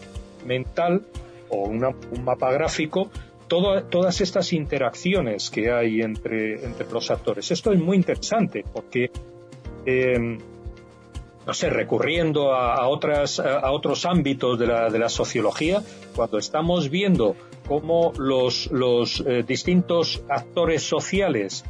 [0.47, 1.03] mental
[1.49, 3.11] o un mapa gráfico
[3.47, 7.51] todas estas interacciones que hay entre, entre los actores.
[7.51, 9.11] Esto es muy interesante porque
[11.47, 15.81] no sé, recurriendo a, otras, a otros ámbitos de la, de la, sociología,
[16.13, 21.63] cuando estamos viendo cómo los, los eh, distintos actores sociales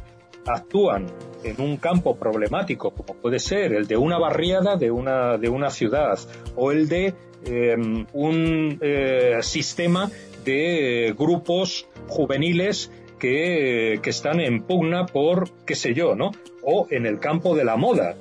[0.46, 1.06] actúan
[1.44, 5.70] en un campo problemático, como puede ser el de una barriada de una, de una
[5.70, 6.18] ciudad,
[6.56, 7.14] o el de
[7.44, 10.10] em, un eh, sistema
[10.44, 12.90] de grupos juveniles
[13.20, 16.32] que, que están en pugna por, qué sé yo, ¿no?
[16.64, 18.16] O en el campo de la moda,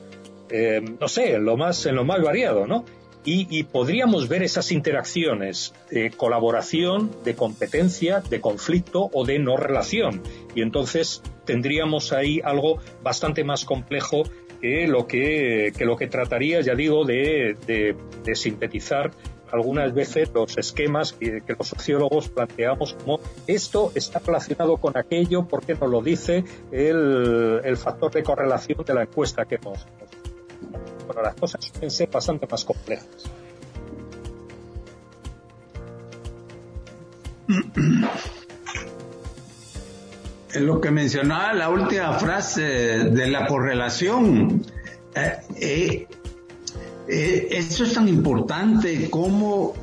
[0.49, 2.85] eh, no sé, en lo más, en lo más variado, ¿no?
[3.29, 10.23] Y, podríamos ver esas interacciones de colaboración, de competencia, de conflicto o de no relación.
[10.55, 14.23] Y entonces tendríamos ahí algo bastante más complejo
[14.61, 17.57] que lo que, lo que trataría, ya digo, de,
[18.33, 19.11] sintetizar
[19.51, 25.75] algunas veces los esquemas que, los sociólogos planteamos como esto está relacionado con aquello porque
[25.75, 29.85] nos lo dice el, el factor de correlación de la encuesta que hemos,
[31.05, 33.07] bueno, las cosas suelen ser bastante más complejas.
[40.59, 44.63] lo que mencionaba la última frase de la correlación,
[45.15, 46.07] eh,
[47.07, 49.73] eh, eso es tan importante como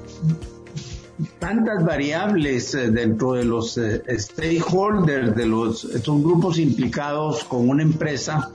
[1.38, 8.50] tantas variables eh, dentro de los stakeholders, de los estos grupos implicados con una empresa,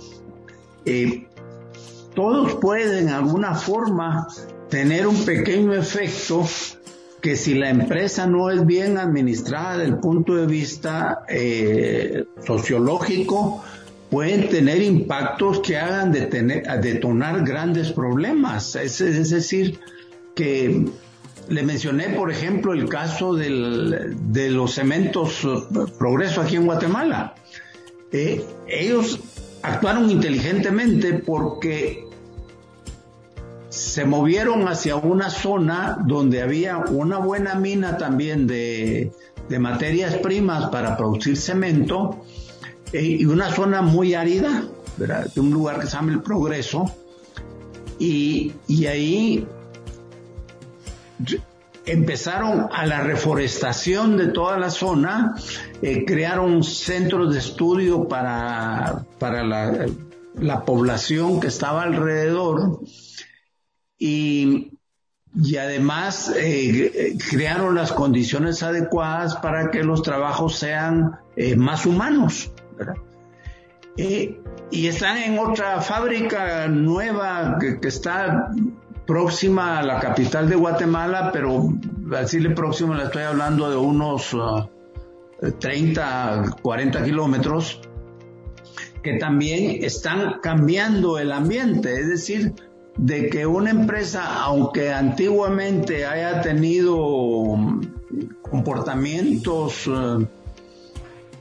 [2.14, 4.28] todos pueden de alguna forma
[4.70, 6.46] tener un pequeño efecto
[7.22, 13.62] que si la empresa no es bien administrada desde el punto de vista eh, sociológico,
[14.10, 18.76] pueden tener impactos que hagan detonar grandes problemas.
[18.76, 19.00] Es,
[19.30, 19.80] decir,
[20.34, 20.86] que
[21.50, 25.48] le mencioné, por ejemplo, el caso de los cementos
[25.98, 27.36] Progreso aquí en Guatemala.
[28.12, 29.20] Eh, ellos
[29.62, 32.08] actuaron inteligentemente porque
[33.70, 39.12] se movieron hacia una zona donde había una buena mina también de,
[39.60, 42.24] materias primas para producir cemento
[42.94, 44.64] eh, y una zona muy árida,
[44.98, 46.86] de un lugar que se llama El Progreso,
[48.00, 48.54] y,
[48.88, 49.46] ahí
[51.86, 55.36] empezaron a la reforestación de toda la zona,
[55.82, 59.88] eh, crearon centros de estudio para, para la,
[60.36, 62.80] la población que estaba alrededor,
[63.98, 64.72] y,
[65.36, 72.52] y además eh, crearon las condiciones adecuadas para que los trabajos sean eh, más humanos.
[73.98, 78.50] Y están en otra fábrica nueva que, está
[79.06, 81.68] próxima a la capital de Guatemala, pero
[81.98, 84.34] decirle próximo le estoy hablando de unos
[85.60, 87.82] 30, uh, 40 kilómetros,
[89.04, 92.54] que también están cambiando el ambiente, es decir,
[92.98, 97.58] de que una empresa, aunque antiguamente haya tenido
[98.42, 100.28] comportamientos eh,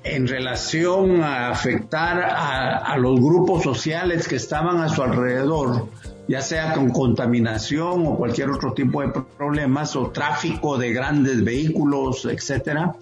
[0.05, 5.89] en relación a afectar a, los grupos sociales que estaban a su alrededor,
[6.29, 12.25] ya sea con contaminación o cualquier otro tipo de problemas o tráfico de grandes vehículos,
[12.25, 12.95] etcétera,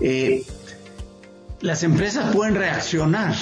[0.00, 0.44] eh,
[1.60, 3.34] las empresas pueden reaccionar,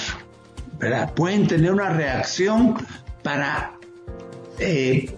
[1.15, 2.75] pueden tener una reacción
[3.23, 3.77] para
[4.59, 5.15] eh,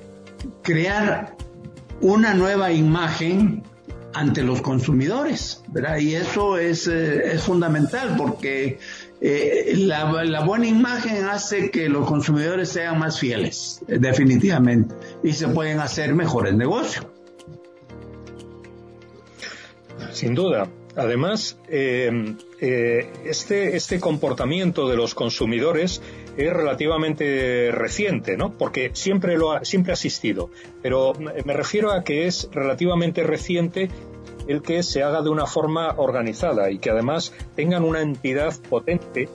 [0.62, 1.36] crear
[2.02, 3.64] una nueva imagen
[4.14, 5.64] ante los consumidores.
[6.00, 8.80] Y eso es, eh, fundamental porque
[9.20, 15.80] eh, la, buena imagen hace que los consumidores sean más fieles, definitivamente, y se pueden
[15.80, 17.08] hacer mejores negocios.
[20.12, 20.70] Sin duda.
[20.96, 26.02] Además, este, este comportamiento de los consumidores
[26.38, 28.58] es relativamente reciente, ¿no?
[28.58, 30.50] Porque siempre lo ha, siempre ha existido,
[30.82, 33.90] pero me refiero a que es relativamente reciente
[34.48, 39.30] el que se haga de una forma organizada y que además tengan una entidad potente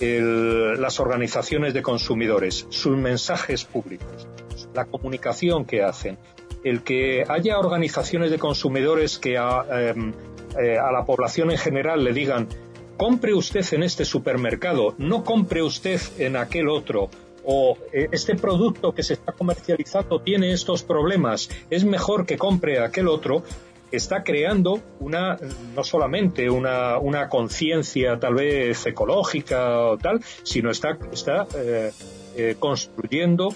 [0.00, 4.28] las organizaciones de consumidores, sus mensajes públicos,
[4.74, 6.18] la comunicación que hacen,
[6.62, 10.12] el que haya organizaciones de consumidores que em,
[10.60, 12.48] eh, a la población en general le digan
[12.96, 17.10] compre usted en este supermercado, no compre usted en aquel otro,
[17.44, 22.78] o eh, este producto que se está comercializando tiene estos problemas, es mejor que compre
[22.78, 23.42] aquel otro,
[23.90, 25.38] está creando una,
[25.74, 31.92] no solamente una, conciencia tal vez ecológica o tal, sino está, está eh,
[32.36, 33.54] eh, construyendo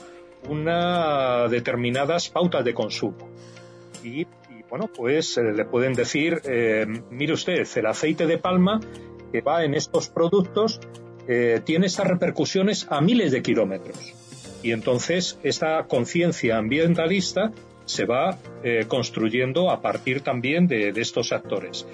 [0.49, 3.29] una determinadas pautas de consumo.
[4.05, 4.27] Y,
[4.71, 6.41] bueno, pues le pueden decir,
[7.11, 8.81] mire usted, el aceite de palma
[9.33, 10.81] que va en estos productos
[11.27, 14.15] eh, tiene estas repercusiones a miles de kilómetros.
[14.63, 17.53] Y entonces esta conciencia ambientalista
[17.85, 21.87] se va eh, construyendo a partir también de, estos actores.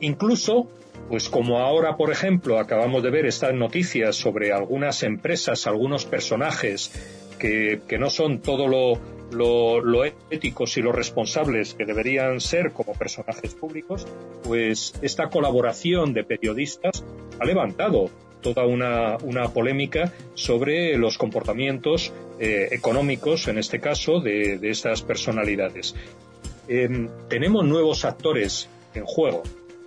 [0.00, 0.68] Incluso,
[1.08, 6.90] pues como ahora, por ejemplo, acabamos de ver estas noticias sobre algunas empresas, algunos personajes
[7.38, 9.00] que, que no son todo lo,
[9.30, 14.06] lo, éticos y lo responsables que deberían ser como personajes públicos,
[14.42, 17.04] pues esta colaboración de periodistas
[17.38, 18.10] ha levantado
[18.40, 25.94] toda una, polémica sobre los comportamientos eh, económicos, en este caso, de, estas personalidades.
[26.68, 29.42] Em, tenemos nuevos actores en juego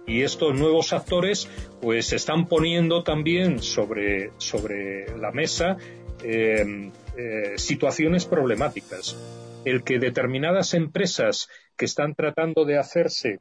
[0.07, 1.47] y estos nuevos actores
[1.79, 5.77] pues están poniendo también sobre, sobre la mesa
[6.23, 9.17] em, eh, situaciones problemáticas.
[9.65, 13.39] El que determinadas empresas que están tratando de hacerse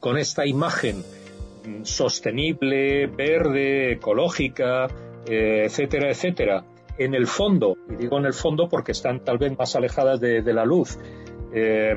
[0.00, 0.98] con esta imagen
[1.66, 4.88] mm, sostenible, verde, ecológica,
[5.26, 6.64] eh, etcétera, etcétera,
[6.98, 10.42] en el fondo, y digo en el fondo porque están tal vez más alejadas de,
[10.52, 10.98] la luz,
[11.52, 11.94] eh,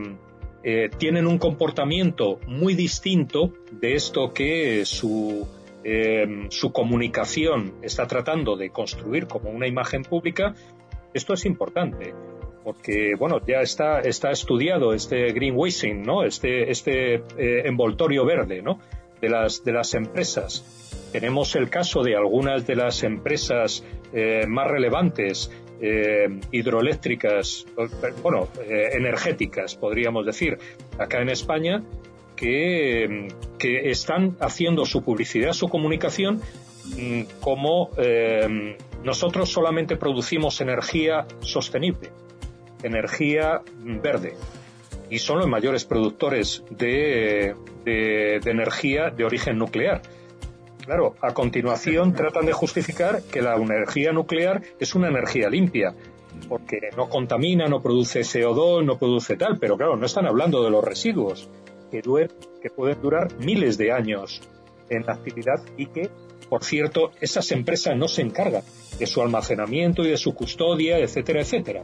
[0.97, 5.47] tienen un comportamiento muy distinto de esto que su,
[5.89, 10.53] em, su comunicación está tratando de construir como una imagen pública,
[11.13, 12.13] esto es importante
[12.65, 18.81] porque bueno ya está está estudiado este greenwashing no este este eh, envoltorio verde no
[19.21, 21.09] de las de las empresas.
[21.13, 27.65] Tenemos el caso de algunas de las empresas eh, más relevantes eh, hidroeléctricas,
[28.21, 30.57] bueno, energéticas, podríamos decir,
[30.97, 31.83] acá en España,
[32.37, 33.27] que,
[33.59, 36.41] están haciendo su publicidad, su comunicación,
[36.95, 37.89] mm, como
[39.03, 42.11] nosotros solamente producimos energía sostenible,
[42.83, 44.35] energía verde,
[45.09, 50.01] y son los mayores productores de, de energía de origen nuclear.
[50.87, 55.93] Claro, a continuación tratan de justificar que la energía nuclear es una energía limpia,
[56.47, 60.69] porque no contamina, no produce CO2, no produce tal, pero claro, no están hablando de
[60.69, 61.49] los residuos,
[61.89, 62.01] que,
[62.61, 64.41] que pueden durar miles de años
[64.89, 66.09] en la actividad y que,
[66.49, 68.63] por cierto, esas empresas no se encargan
[68.97, 71.83] de su almacenamiento y de su custodia, etcétera, etcétera.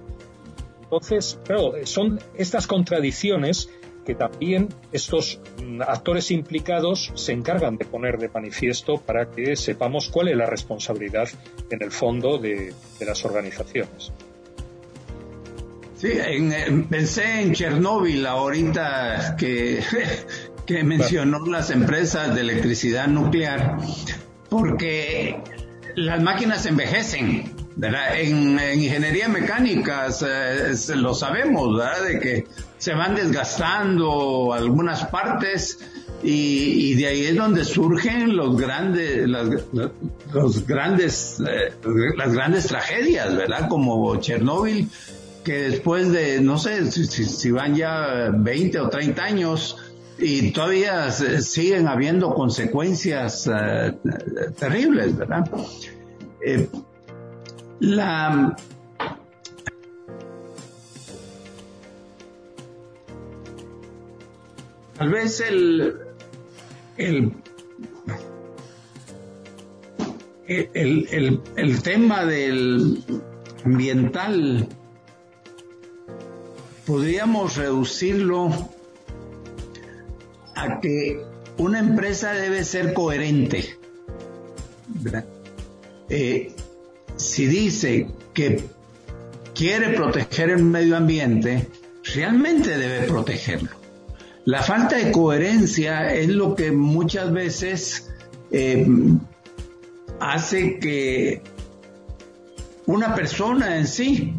[0.84, 3.70] Entonces, claro, son estas contradicciones
[4.06, 10.10] que también estos mm, actores implicados se encargan de poner de manifiesto para que sepamos
[10.10, 11.30] cuál es la responsabilidad
[11.70, 14.12] en el fondo de, las organizaciones.
[16.04, 16.20] Sí,
[16.90, 19.82] pensé en Chernóbil ahorita que,
[20.66, 23.78] que mencionó las empresas de electricidad nuclear,
[24.50, 25.42] porque
[25.96, 27.56] las máquinas envejecen.
[27.82, 30.10] En, ingeniería mecánica
[30.94, 32.04] lo sabemos, ¿verdad?
[32.04, 32.48] De que
[32.78, 35.80] se van desgastando algunas partes
[36.22, 39.48] y, de ahí es donde surgen los grandes, las,
[40.34, 41.72] los grandes, eh,
[42.18, 43.70] las grandes tragedias, ¿verdad?
[43.70, 44.90] Como Chernóbil,
[45.44, 49.78] que después de, no sé, si, van ya 20 o 30 años,
[50.18, 53.94] y todavía siguen habiendo consecuencias eh,
[54.58, 55.50] terribles, ¿verdad?
[56.46, 56.70] Eh,
[57.80, 58.56] la
[64.98, 66.04] tal vez el
[66.98, 67.34] el,
[70.74, 73.04] el, el, tema del
[73.66, 74.68] ambiental
[76.86, 78.50] podríamos reducirlo
[80.56, 81.22] a que
[81.58, 83.78] una empresa debe ser coherente.
[86.10, 86.52] Eh,
[87.16, 88.64] si dice que
[89.56, 91.68] quiere proteger el medio ambiente,
[92.16, 93.70] realmente debe protegerlo.
[94.46, 98.12] La falta de coherencia es lo que muchas veces
[98.52, 98.86] eh,
[100.20, 101.42] hace que
[102.86, 104.34] una persona en sí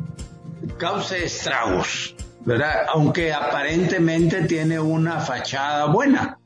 [0.76, 2.14] cause estragos,
[2.44, 2.86] ¿verdad?
[2.92, 6.38] Aunque aparentemente tiene una fachada buena.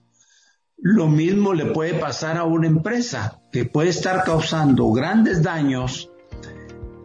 [0.76, 6.10] Lo mismo le puede pasar a una empresa que puede estar causando grandes daños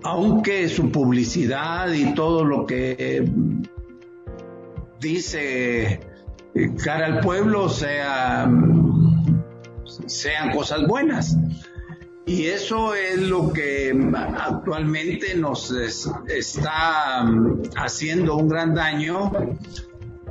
[0.04, 3.26] aunque su publicidad y todo lo que
[5.00, 6.00] dice
[6.56, 8.50] eh, cara al pueblo sea,
[10.06, 11.38] sean cosas buenas.
[12.34, 13.94] Y eso es lo que
[14.40, 17.24] actualmente nos está
[17.76, 19.32] haciendo un gran daño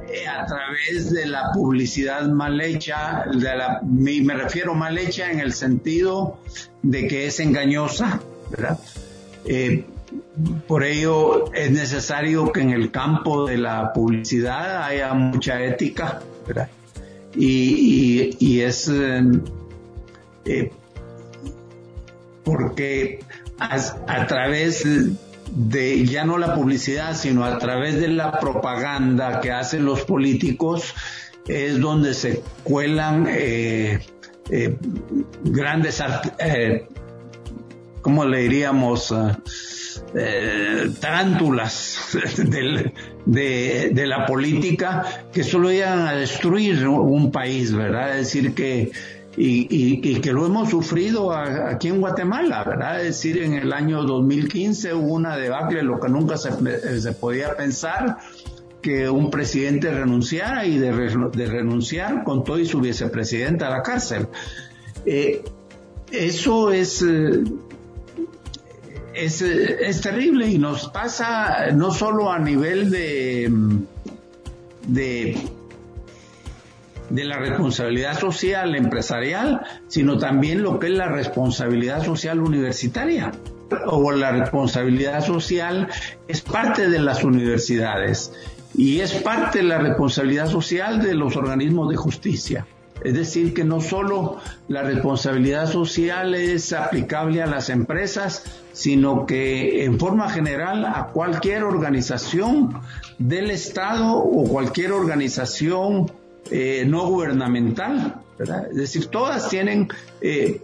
[0.09, 5.53] eh, a través de la publicidad mal hecha, la, me refiero mal hecha en el
[5.53, 6.41] sentido
[6.83, 8.21] de que es engañosa.
[9.45, 9.85] Eh,
[10.67, 16.21] por ello es necesario que en el campo de la publicidad haya mucha ética.
[17.37, 18.91] Y, es
[20.45, 20.73] eh,
[22.45, 23.21] porque
[23.59, 24.85] a, través
[25.51, 30.95] de ya no la publicidad, sino a través de la propaganda que hacen los políticos,
[31.47, 33.29] es donde se cuelan
[35.45, 36.03] grandes
[38.03, 39.13] ¿cómo le diríamos?
[39.13, 39.39] Ah,
[40.15, 48.19] eh, tarántulas de, la política que solo llegan a destruir un país, ¿verdad?
[48.19, 48.91] Es decir, que
[49.37, 53.01] y, que lo hemos sufrido aquí en Guatemala, ¿verdad?
[53.01, 56.51] Es decir, en el año 2015 hubo una debacle, lo que nunca se,
[57.13, 58.19] podía pensar,
[58.83, 64.27] que un presidente renunciara y de, renunciar con todo y su vicepresidenta a la cárcel.
[65.07, 65.43] Eh,
[66.11, 67.43] eso es, eh,
[69.15, 73.51] es, es, terrible y nos pasa no solo a nivel de,
[74.87, 75.39] de,
[77.13, 83.33] de la responsabilidad social empresarial, sino también lo que es la responsabilidad social universitaria
[83.87, 85.89] o la responsabilidad social
[86.27, 88.33] es parte de las universidades.
[88.75, 92.67] y es parte de la responsabilidad social de los organismos de justicia.
[93.05, 94.39] Es decir, que no solo
[94.69, 101.65] la responsabilidad social es aplicable a las empresas, sino que en forma general a cualquier
[101.65, 102.81] organización
[103.19, 106.11] del Estado o cualquier organización
[106.51, 108.23] eh, no gubernamental.
[108.39, 109.89] Es decir, todas tienen
[110.21, 110.63] eh,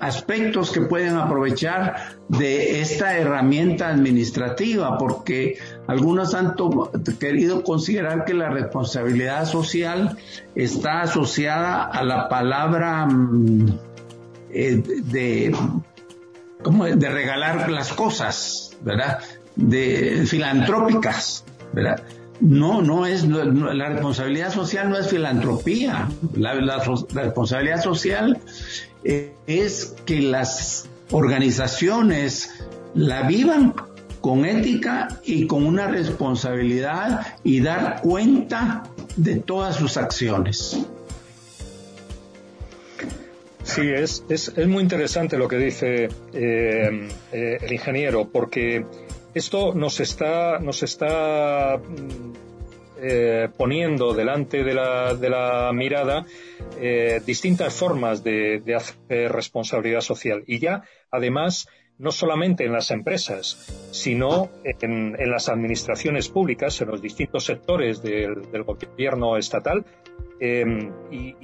[0.00, 6.54] aspectos que pueden aprovechar de esta herramienta administrativa, porque algunos han
[7.18, 10.18] querido considerar que la responsabilidad social
[10.54, 13.78] está asociada a la palabra mm,
[14.50, 15.56] eh, de,
[16.96, 19.20] de regalar las cosas, ¿verdad?
[19.54, 22.02] De filantrópicas, ¿verdad?
[22.40, 26.08] No, no es, la responsabilidad social no es filantropía.
[26.34, 26.54] La,
[27.14, 28.38] responsabilidad social
[29.04, 32.50] es que las organizaciones
[32.94, 33.74] la vivan
[34.20, 38.82] con ética y con una responsabilidad y dar cuenta
[39.16, 40.84] de todas sus acciones.
[43.62, 48.86] Sí, es, es, muy interesante lo que dice eh, eh, el ingeniero, porque
[49.36, 52.32] esto nos está, nos está mm,
[53.02, 56.24] eh, poniendo delante de la, de la mirada
[56.80, 60.42] eh, distintas formas de, hacer responsabilidad social.
[60.46, 61.68] Y ya, además,
[61.98, 68.40] no solamente en las empresas, sino en, las administraciones públicas, en los distintos sectores del,
[68.64, 69.84] gobierno estatal,
[70.40, 71.34] em, y,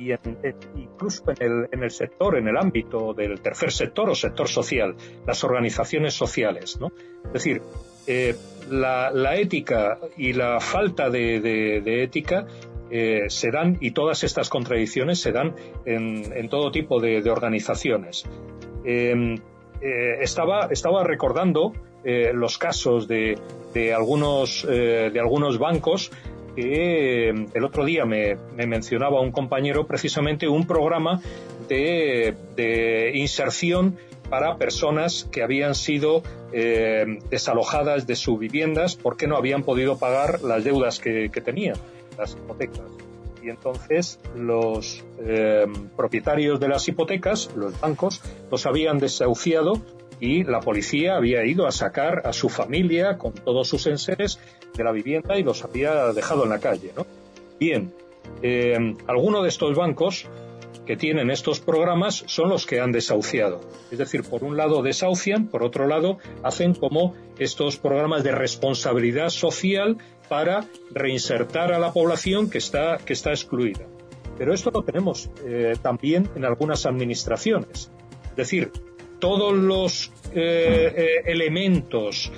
[0.77, 4.95] incluso en el, en el, sector, en el ámbito del tercer sector o sector social,
[5.27, 6.79] las organizaciones sociales.
[6.81, 6.93] ¿no?
[7.27, 7.63] Es decir,
[8.07, 8.35] eh,
[8.69, 12.47] la, ética y la falta de, ética
[12.91, 18.25] eh, se dan, y todas estas contradicciones se dan en, todo tipo de, organizaciones.
[18.85, 19.37] Em,
[19.81, 21.73] eh, estaba, recordando
[22.05, 23.37] los casos de
[23.95, 24.67] algunos
[25.59, 26.11] bancos
[26.55, 31.21] que em, el otro día me, mencionaba un compañero precisamente un programa
[31.69, 33.97] de, de inserción
[34.33, 36.23] para personas que habían sido
[36.55, 41.77] eh, desalojadas de sus viviendas porque no habían podido pagar las deudas que, tenían,
[42.17, 42.81] las hipotecas.
[43.43, 49.83] Y entonces los eh, propietarios de las hipotecas, los bancos, los habían desahuciado
[50.21, 54.39] y la policía había ido a sacar a su familia con todos sus enseres
[54.75, 56.93] de la vivienda y los había dejado en la calle.
[57.59, 57.93] Bien,
[58.43, 60.27] eh, algunos de estos bancos
[60.87, 63.61] que tienen estos programas son los que han desahuciado.
[63.91, 69.31] Es decir, por un lado desahucian, por otro lado hacen como estos programas de responsabilidad
[69.31, 69.99] social
[70.29, 73.87] para reinsertar a la población que está, que está excluida.
[74.39, 77.91] Pero esto lo tenemos eh, también en algunas administraciones.
[78.31, 78.73] Es decir,
[79.23, 82.33] todos los eh, eh, elementos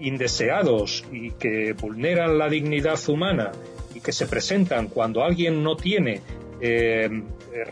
[0.00, 3.50] indeseados y que vulneran la dignidad humana
[3.92, 6.20] y que se presentan cuando alguien no tiene
[6.60, 7.08] eh,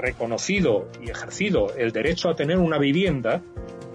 [0.00, 3.40] reconocido y ejercido el derecho a tener una vivienda,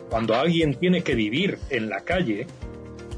[0.09, 2.47] cuando alguien tiene que vivir en la calle,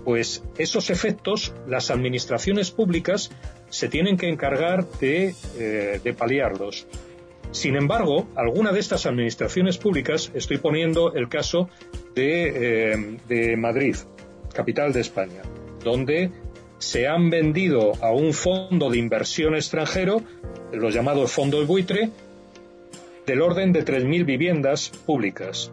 [0.03, 3.29] pues esos efectos las administraciones públicas
[3.69, 6.87] se tienen que encargar de, eh, paliarlos.
[7.51, 11.69] Sin embargo, alguna de estas administraciones públicas, estoy poniendo el caso
[12.15, 13.95] de, eh, de Madrid,
[14.53, 15.41] capital de España,
[15.83, 16.31] donde
[16.79, 20.21] se han vendido a un fondo de inversión extranjero
[20.71, 22.09] los llamados fondos buitre,
[23.25, 25.71] del orden de 3.000 viviendas públicas.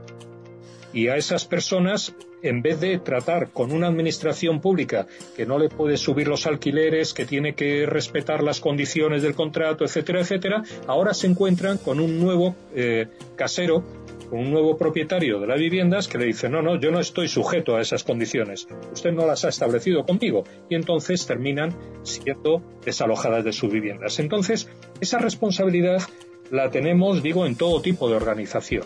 [0.93, 5.69] Y a esas personas, en vez de tratar con una administración pública que no le
[5.69, 11.15] puede subir los alquileres, que tiene que respetar las condiciones del contrato, etcétera, etcétera, ahora
[11.15, 13.85] se encuentran con un nuevo eh, casero
[14.31, 17.77] un nuevo propietario de las viviendas que le dice, no, no, yo no estoy sujeto
[17.77, 23.53] a esas condiciones, usted no las ha establecido conmigo, y entonces terminan siendo desalojadas de
[23.53, 24.19] sus viviendas.
[24.19, 24.69] Entonces,
[25.01, 26.03] esa responsabilidad
[26.51, 28.85] la tenemos, digo, en todo tipo de organización.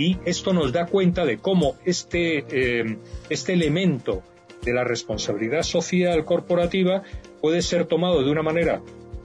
[0.00, 2.96] Y esto nos da cuenta de cómo este, eh,
[3.28, 4.22] este elemento
[4.62, 7.02] de la responsabilidad social corporativa
[7.42, 8.80] puede ser tomado de una manera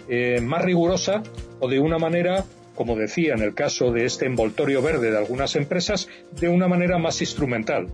[0.09, 1.23] eh, más rigurosa
[1.61, 2.43] o de una manera
[2.75, 6.97] como decía en el caso de este envoltorio verde de algunas empresas, de una manera
[6.97, 7.87] más instrumental.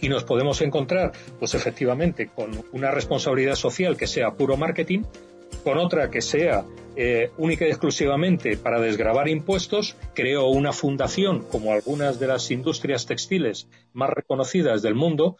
[0.00, 1.10] Y nos podemos encontrar,
[1.40, 5.02] pues efectivamente, con una responsabilidad social que sea puro marketing,
[5.64, 6.64] con otra que sea
[6.96, 13.06] eh, única y exclusivamente para desgravar impuestos, creo una fundación como algunas de las industrias
[13.06, 15.36] textiles más reconocidas del mundo,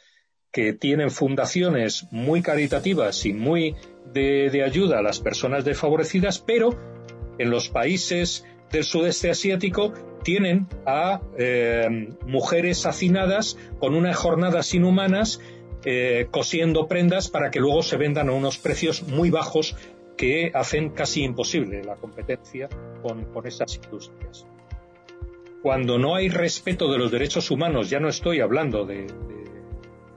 [0.53, 3.77] que tienen fundaciones muy caritativas y muy
[4.13, 6.77] de ayuda a las personas desfavorecidas, pero
[7.39, 9.93] en los países del sudeste asiático
[10.23, 15.41] tienen a eh, mujeres hacinadas con unas jornadas inhumanas
[15.85, 19.77] eh, cosiendo prendas para que luego se vendan a unos precios muy bajos
[20.21, 22.69] que hacen casi imposible la competencia
[23.03, 24.47] con, esas industrias.
[25.63, 29.07] Cuando no hay respeto de los derechos humanos, ya no estoy hablando de,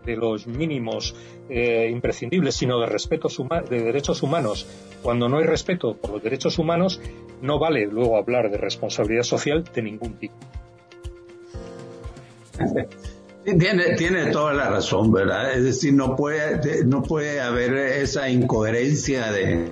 [0.06, 1.16] los mínimos
[1.48, 3.30] eh, imprescindibles, sino de, respeto
[3.70, 4.68] de derechos humanos.
[5.02, 7.00] Cuando no hay respeto por los derechos humanos,
[7.42, 10.36] no vale luego hablar de responsabilidad social de ningún tipo.
[13.46, 15.52] Tiene, tiene toda la razón, ¿verdad?
[15.54, 19.70] Es decir, no puede, no puede haber esa incoherencia de,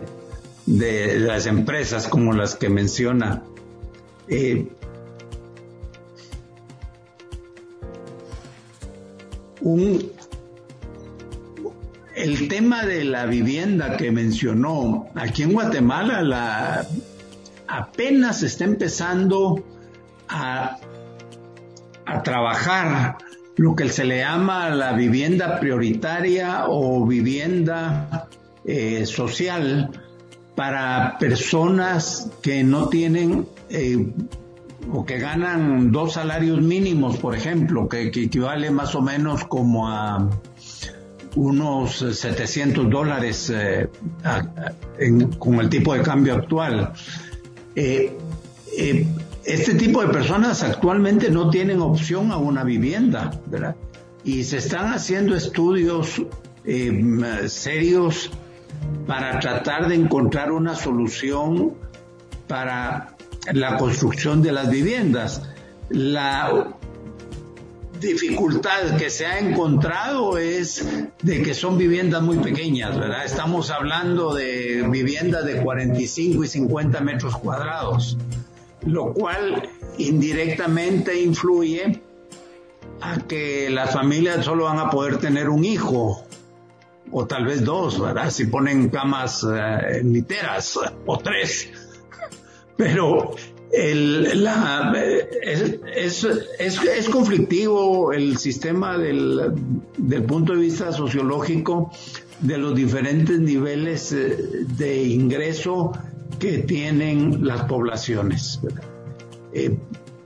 [0.66, 3.44] de las empresas como las que menciona.
[4.28, 4.68] Eh,
[9.62, 10.12] un,
[12.16, 16.88] el tema de la vivienda que mencionó, aquí en Guatemala la,
[17.68, 19.64] apenas está empezando
[20.30, 20.78] a,
[22.06, 23.18] a trabajar
[23.58, 28.28] lo que se le llama la vivienda prioritaria o vivienda
[28.66, 29.90] eh, social
[30.56, 34.14] para personas que no tienen eh,
[34.92, 40.30] o que ganan dos salarios mínimos, por ejemplo, que, equivale más o menos como a
[41.36, 43.88] unos 700 dólares eh,
[45.40, 46.94] con el tipo de cambio actual.
[49.44, 53.76] Este tipo de personas actualmente no tienen opción a una vivienda, ¿verdad?
[54.24, 56.22] Y se están haciendo estudios
[56.64, 58.30] eh, serios
[59.08, 61.74] para tratar de encontrar una solución
[62.48, 63.16] para
[63.52, 65.44] la construcción de las viviendas.
[65.90, 66.76] La
[68.00, 70.88] dificultad que se ha encontrado es
[71.22, 73.26] de que son viviendas muy pequeñas, ¿verdad?
[73.26, 78.18] Estamos hablando de viviendas de 45 y 50 metros cuadrados
[78.86, 82.02] lo cual indirectamente influye
[83.02, 86.24] a que las familias solo van a poder tener un hijo
[87.12, 88.30] o tal vez dos, ¿verdad?
[88.30, 91.70] Si ponen camas eh, literas o tres.
[92.78, 93.36] Pero
[93.72, 94.94] el, la,
[95.44, 96.28] es,
[96.60, 99.54] es, conflictivo el sistema del,
[99.98, 101.92] del punto de vista sociológico
[102.42, 105.92] de los diferentes niveles eh, de ingreso
[106.40, 108.60] que tienen las poblaciones.
[109.54, 109.78] Eh,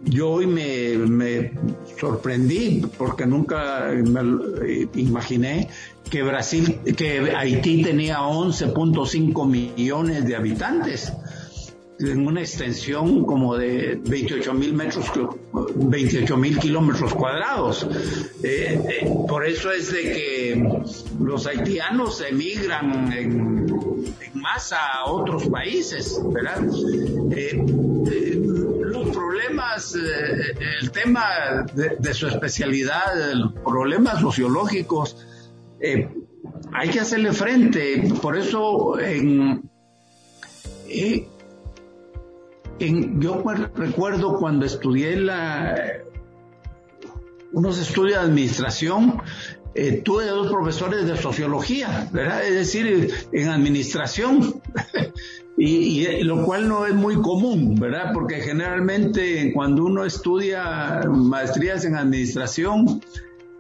[0.06, 1.52] yo hoy me,
[2.00, 5.70] sorprendí porque nunca me imaginé
[6.10, 11.12] que Brasil, que Haití tenía 11.5 millones de habitantes
[12.00, 15.12] en una extensión como de 28 mil metros,
[15.76, 17.88] 28 mil kilómetros cuadrados.
[18.44, 20.70] Eh, eh, por eso es de que
[21.22, 23.66] los haitianos emigran en,
[24.34, 26.62] masa a otros países, ¿verdad?
[27.32, 27.64] Eh,
[28.46, 35.18] los problemas, el tema de, su especialidad, los problemas sociológicos,
[36.74, 38.04] hay que hacerle frente.
[38.22, 39.70] Por eso en
[43.20, 43.44] yo
[43.76, 45.76] recuerdo cuando estudié la,
[47.54, 49.22] unos estudios de administración,
[49.74, 52.46] eh, tuve dos profesores de sociología, ¿verdad?
[52.46, 54.62] Es decir, en administración,
[55.58, 58.12] y, lo cual no es muy común, ¿verdad?
[58.14, 63.02] Porque generalmente cuando uno estudia maestrías en administración,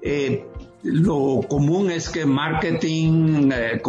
[0.01, 0.45] eh,
[0.85, 3.81] lo común es que marketing, eh,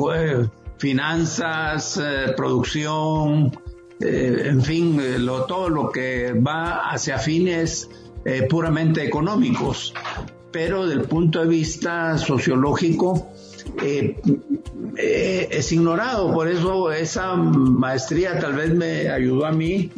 [0.78, 2.00] finanzas,
[2.36, 3.52] producción,
[4.00, 5.16] eh, en fin, eh,
[5.48, 7.88] todo lo que va hacia fines
[8.24, 9.94] eh, puramente económicos,
[10.52, 13.32] pero del punto de vista sociológico
[14.96, 16.32] es ignorado.
[16.32, 19.90] Por eso esa maestría tal vez me ayudó a mí,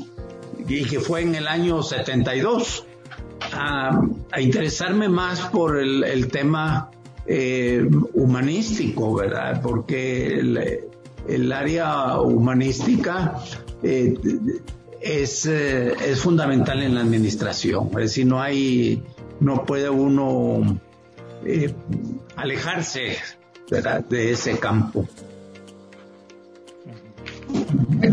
[0.68, 2.86] y que fue en el año 72,
[3.52, 4.00] a,
[4.38, 6.90] interesarme más por el, tema
[8.14, 9.60] humanístico, ¿verdad?
[9.62, 10.40] Porque
[11.28, 13.38] el área humanística
[13.82, 14.18] eh,
[15.00, 17.88] es, eh, es fundamental en la administración.
[17.90, 19.02] Es decir, no hay,
[19.40, 20.80] no puede uno
[21.44, 21.72] eh,
[22.36, 23.16] alejarse
[24.08, 25.06] de ese campo.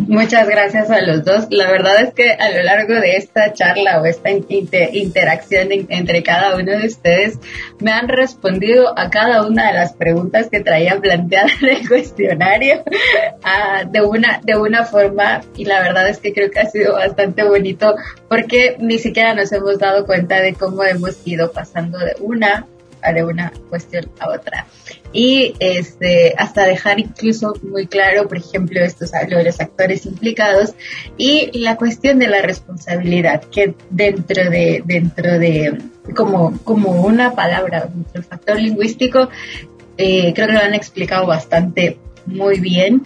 [0.07, 1.45] Muchas gracias a los dos.
[1.51, 6.55] La verdad es que a lo largo de esta charla o esta interacción entre cada
[6.55, 7.37] uno de ustedes
[7.79, 12.83] me han respondido a cada una de las preguntas que traían planteadas en el cuestionario
[13.43, 16.93] ah, de una de una forma y la verdad es que creo que ha sido
[16.93, 17.95] bastante bonito
[18.27, 22.65] porque ni siquiera nos hemos dado cuenta de cómo hemos ido pasando de una
[23.13, 24.65] de una cuestión a otra.
[25.15, 30.73] Y este, hasta dejar incluso muy claro, por ejemplo, estos de los actores implicados
[31.15, 35.77] y la cuestión de la responsabilidad, que dentro de, dentro de,
[36.13, 39.29] como, como una palabra, el factor lingüístico,
[39.95, 43.03] creo que lo han explicado bastante muy bien.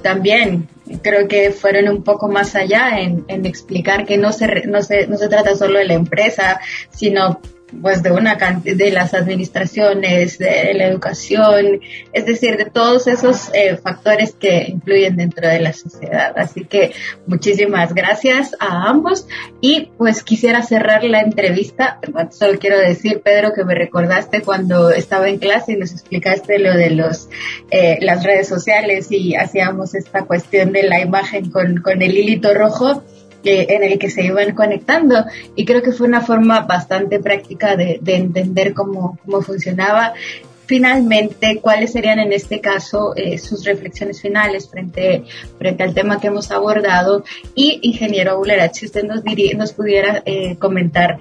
[0.00, 0.68] también
[1.02, 5.06] creo que fueron un poco más allá en, en explicar que no se, no, se,
[5.06, 7.40] no se trata solo de la empresa, sino
[7.80, 11.80] pues de una de las administraciones, de la educación,
[12.12, 16.32] es decir, de todos esos eh, factores que influyen dentro de la sociedad.
[16.36, 16.92] Así que
[17.26, 19.26] muchísimas gracias a ambos
[19.60, 21.98] y pues quisiera cerrar la entrevista.
[22.30, 26.74] Solo quiero decir, Pedro, que me recordaste cuando estaba en clase y nos explicaste lo
[26.74, 27.28] de los
[27.70, 32.54] eh, las redes sociales y hacíamos esta cuestión de la imagen con, con el hilito
[32.54, 33.02] rojo
[33.44, 35.24] en el que se iban conectando
[35.54, 40.14] y creo que fue una forma bastante práctica de, entender cómo, cómo funcionaba
[40.66, 45.24] finalmente, ¿cuáles serían en este caso eh, sus reflexiones finales frente,
[45.58, 47.24] frente al tema que hemos abordado?
[47.54, 51.18] Y, ingeniero Aguilar, si usted nos, diría, nos pudiera eh, comentar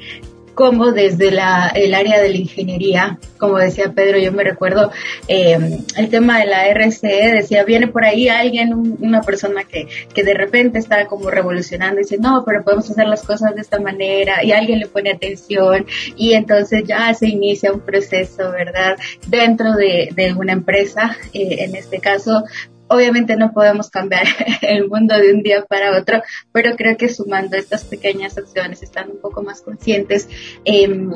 [0.53, 4.91] como desde la, el área de la ingeniería, como decía Pedro, yo me recuerdo
[5.27, 5.57] eh,
[5.97, 10.33] el tema de la RCE, decía, viene por ahí alguien, una persona que, que de
[10.33, 14.43] repente está como revolucionando y dice, no, pero podemos hacer las cosas de esta manera
[14.43, 15.85] y alguien le pone atención
[16.15, 18.97] y entonces ya se inicia un proceso, ¿verdad?
[19.27, 22.43] Dentro de, de una empresa, eh, en este caso,
[22.87, 24.25] Obviamente no podemos cambiar
[24.61, 26.21] el mundo de un día para otro,
[26.51, 30.29] pero creo que sumando estas pequeñas acciones, estando un poco más conscientes
[30.65, 31.11] em,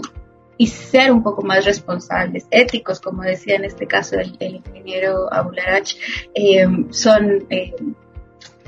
[0.58, 5.94] y ser un poco más responsables, éticos, como decía en este caso el, ingeniero Abularach,
[6.34, 7.96] em, son em,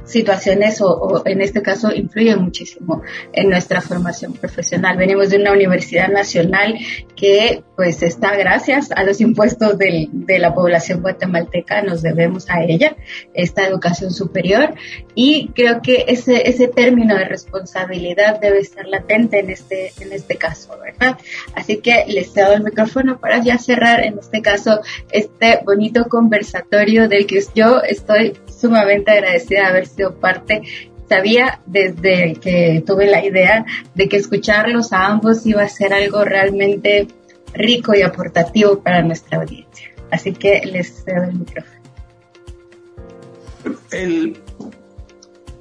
[0.09, 3.01] situaciones o, en este caso influyen muchísimo
[3.33, 4.97] en nuestra formación profesional.
[4.97, 6.77] Venimos de una universidad nacional
[7.15, 12.97] que pues está gracias a los impuestos de la población guatemalteca, nos debemos a ella,
[13.33, 14.73] esta educación superior
[15.15, 20.35] y creo que ese, ese término de responsabilidad debe estar latente en este, en este
[20.35, 21.17] caso, ¿verdad?
[21.55, 24.81] Así que les cedo el micrófono para ya cerrar en este caso
[25.11, 30.61] este bonito conversatorio del que yo estoy sumamente agradecida de haber sido parte.
[31.07, 36.23] Sabía desde que tuve la idea de que escucharlos a ambos iba a ser algo
[36.23, 37.07] realmente
[37.53, 39.89] rico y aportativo para nuestra audiencia.
[40.11, 41.79] Así que les cedo el micrófono.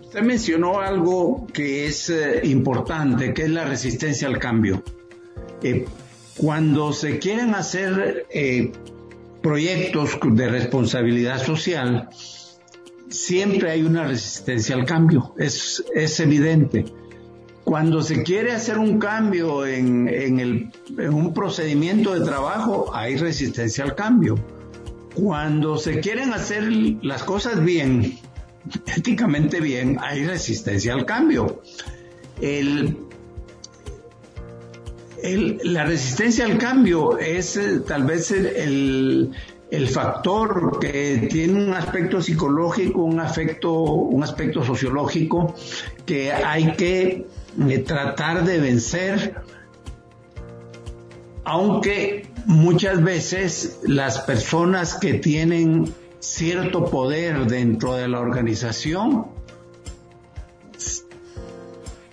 [0.02, 4.82] usted mencionó algo que es eh, importante, que es la resistencia al cambio.
[5.62, 5.86] Eh,
[6.36, 8.72] cuando se quieren hacer eh,
[9.42, 12.08] proyectos de responsabilidad social,
[13.10, 16.84] siempre hay una resistencia al cambio, es, es evidente.
[17.64, 20.70] Cuando se quiere hacer un cambio en, en, el,
[21.10, 24.36] un procedimiento de trabajo, hay resistencia al cambio.
[25.14, 26.70] Cuando se quieren hacer
[27.02, 28.18] las cosas bien,
[28.96, 31.60] éticamente bien, hay resistencia al cambio.
[32.40, 32.96] El,
[35.22, 39.32] el, la resistencia al cambio es eh, tal vez el,
[39.70, 45.54] el factor que tiene un aspecto psicológico, un aspecto, un aspecto sociológico
[46.06, 47.26] que hay que
[47.68, 49.34] eh, tratar de vencer,
[51.44, 59.26] aunque muchas veces las personas que tienen cierto poder dentro de la organización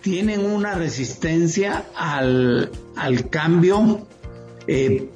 [0.02, 4.06] tienen una resistencia al, al cambio
[4.68, 5.10] eh,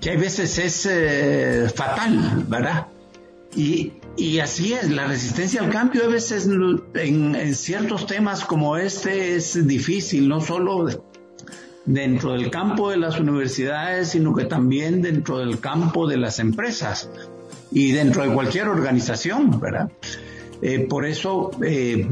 [0.00, 2.86] que a veces es eh, fatal, ¿verdad?
[3.56, 6.48] Y, y, así es, la resistencia al cambio a veces
[6.94, 10.86] en, ciertos temas como este es difícil, no solo
[11.84, 17.10] dentro del campo de las universidades, sino que también dentro del campo de las empresas
[17.70, 19.90] y dentro de cualquier organización, ¿verdad?
[20.62, 22.06] Eh, por eso eh,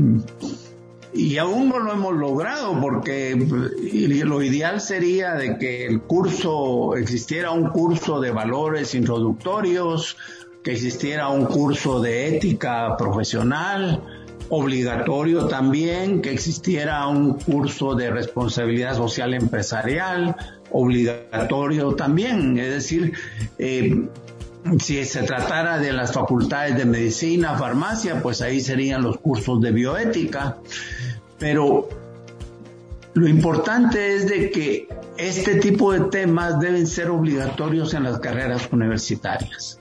[1.14, 3.36] y aún no lo hemos logrado porque
[4.24, 10.16] lo ideal sería de que el curso existiera un curso de valores introductorios,
[10.62, 14.02] que existiera un curso de ética profesional
[14.48, 20.36] obligatorio también, que existiera un curso de responsabilidad social empresarial
[20.70, 23.12] obligatorio también, es decir,
[23.58, 24.06] eh,
[24.78, 29.72] si se tratara de las facultades de medicina, farmacia, pues ahí serían los cursos de
[29.72, 30.58] bioética.
[31.42, 31.88] Pero
[33.14, 34.86] lo importante es de que
[35.18, 39.80] este tipo de temas deben ser obligatorios en las carreras universitarias.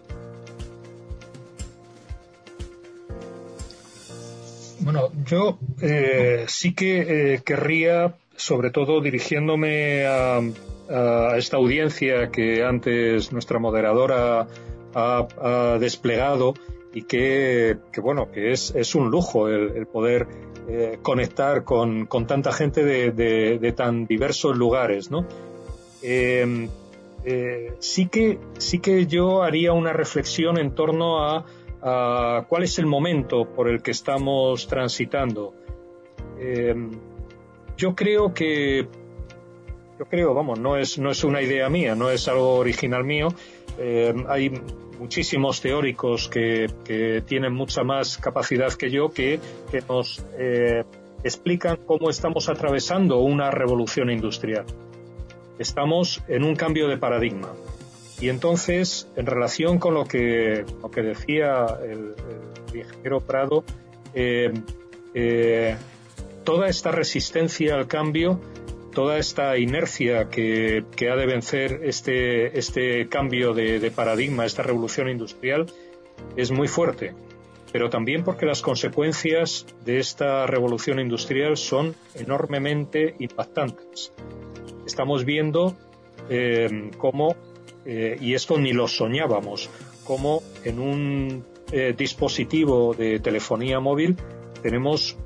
[4.80, 10.42] Bueno, yo eh, sí que eh, querría, sobre todo dirigiéndome a,
[11.38, 14.48] esta audiencia que antes nuestra moderadora
[14.96, 16.56] ha, desplegado
[16.94, 20.28] y que, bueno, que es, es un lujo el poder
[20.68, 25.26] eh, conectar con, tanta gente de, tan diversos lugares, ¿no?
[26.04, 26.70] Eh,
[27.26, 31.46] eh, sí, que, sí que yo haría una reflexión en torno a,
[32.48, 35.56] cuál es el momento por el que estamos transitando.
[36.40, 36.76] Eh,
[37.76, 38.88] yo creo que,
[40.02, 43.28] yo creo, vamos, no es, no es una idea mía, no es algo original mío.
[43.78, 44.52] Eh, hay
[45.00, 49.40] muchísimos teóricos que, que, tienen mucha más capacidad que yo que,
[49.70, 50.24] que nos
[51.24, 54.66] explican cómo estamos atravesando una revolución industrial
[55.62, 57.50] estamos en un cambio de paradigma.
[58.20, 62.14] Y entonces, en relación con lo que, lo que decía el,
[62.74, 63.64] ingeniero Prado,
[64.14, 64.52] eh,
[65.14, 65.76] eh,
[66.44, 68.40] toda esta resistencia al cambio,
[68.94, 75.10] toda esta inercia que, ha de vencer este, este cambio de, de, paradigma, esta revolución
[75.10, 75.68] industrial,
[76.36, 77.14] es muy fuerte.
[77.72, 84.12] Pero también porque las consecuencias de esta revolución industrial son enormemente impactantes
[84.86, 85.76] estamos viendo
[86.30, 87.36] eh, cómo,
[87.86, 89.70] eh, y esto ni lo soñábamos,
[90.04, 94.18] cómo en un eh, dispositivo de telefonía móvil
[94.62, 95.18] tenemos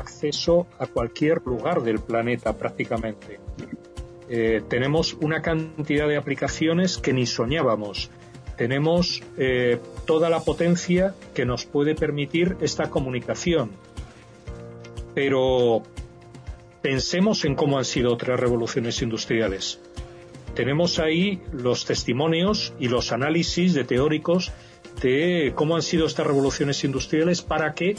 [0.00, 3.38] acceso a cualquier lugar del planeta prácticamente.
[4.68, 8.10] tenemos una cantidad de aplicaciones que ni soñábamos.
[8.56, 9.22] Tenemos
[10.06, 13.70] toda la potencia que nos puede permitir esta comunicación.
[15.14, 15.82] Pero
[16.82, 19.80] Pensemos en cómo han sido otras revoluciones industriales.
[20.54, 24.50] Tenemos ahí los testimonios y los análisis de teóricos
[25.02, 27.96] de cómo han sido estas revoluciones industriales para que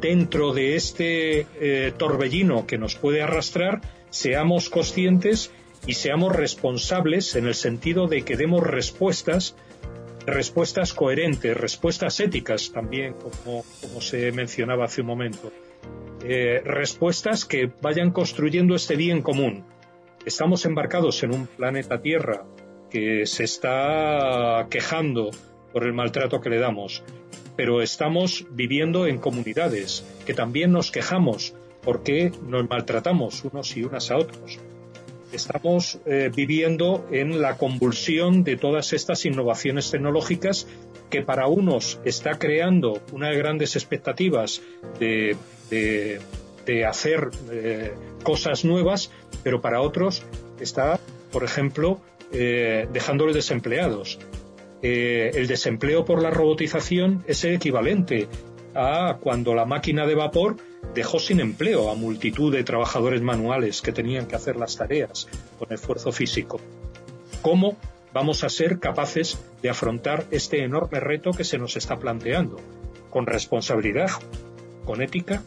[0.00, 3.80] dentro de este eh, torbellino que nos puede arrastrar
[4.10, 5.50] seamos conscientes
[5.86, 9.56] y seamos responsables en el sentido de que demos respuestas,
[10.26, 15.52] respuestas coherentes, respuestas éticas también, como se mencionaba hace un momento.
[16.24, 19.64] Eh, respuestas que vayan construyendo este bien común.
[20.24, 22.44] Estamos embarcados en un planeta Tierra
[22.90, 25.30] que se está quejando
[25.76, 27.02] por el maltrato que le damos,
[27.54, 31.52] pero estamos viviendo en comunidades que también nos quejamos
[31.82, 34.58] porque nos maltratamos unos y unas a otros.
[35.32, 40.66] Estamos eh, viviendo en la convulsión de todas estas innovaciones tecnológicas
[41.10, 44.62] que para unos está creando unas grandes expectativas
[44.98, 45.36] de
[46.88, 49.10] hacer eh, cosas nuevas,
[49.42, 50.22] pero para otros
[50.58, 50.98] está,
[51.30, 52.00] por ejemplo,
[52.32, 54.18] eh, dejándoles desempleados.
[54.82, 58.28] Eh, el desempleo por la robotización es el equivalente
[58.74, 60.56] a cuando la máquina de vapor
[60.94, 65.72] dejó sin empleo a multitud de trabajadores manuales que tenían que hacer las tareas con
[65.72, 66.60] esfuerzo físico.
[67.42, 67.76] ¿Cómo
[68.12, 72.56] vamos a ser capaces de afrontar este enorme reto que se nos está planteando?
[73.10, 74.10] Con responsabilidad,
[74.84, 75.42] con ética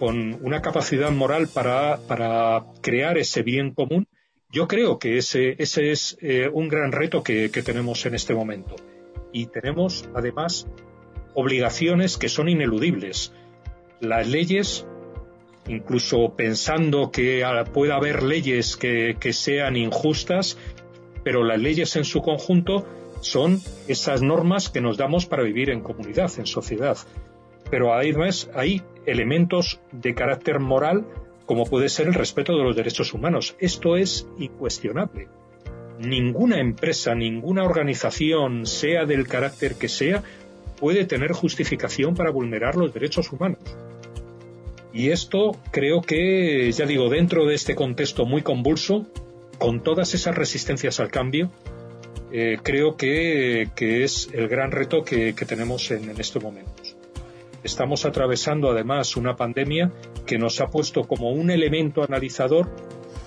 [0.00, 4.08] con una capacidad moral para, crear ese bien común,
[4.50, 8.76] yo creo que ese, ese es eh, un gran reto que, tenemos en este momento.
[9.32, 10.66] Y tenemos, además,
[11.34, 13.32] obligaciones que son ineludibles.
[14.00, 14.86] Las leyes,
[15.68, 20.58] incluso pensando que pueda haber leyes que, que sean injustas,
[21.22, 22.86] pero las leyes en su conjunto
[23.20, 26.96] son esas normas que nos damos para vivir en comunidad, en sociedad
[27.70, 31.06] pero además hay elementos de carácter moral
[31.50, 33.56] como puede ser el respeto de los derechos humanos.
[33.58, 35.26] Esto es incuestionable.
[35.98, 40.22] Ninguna empresa, ninguna organización, sea del carácter que sea,
[40.78, 43.58] puede tener justificación para vulnerar los derechos humanos.
[44.92, 49.08] Y esto creo que, ya digo, dentro de este contexto muy convulso,
[49.58, 51.50] con todas esas resistencias al cambio,
[52.30, 56.79] eh, creo que, es el gran reto que, tenemos en estos momentos.
[57.62, 59.92] Estamos atravesando además una pandemia
[60.26, 62.70] que nos ha puesto como un elemento analizador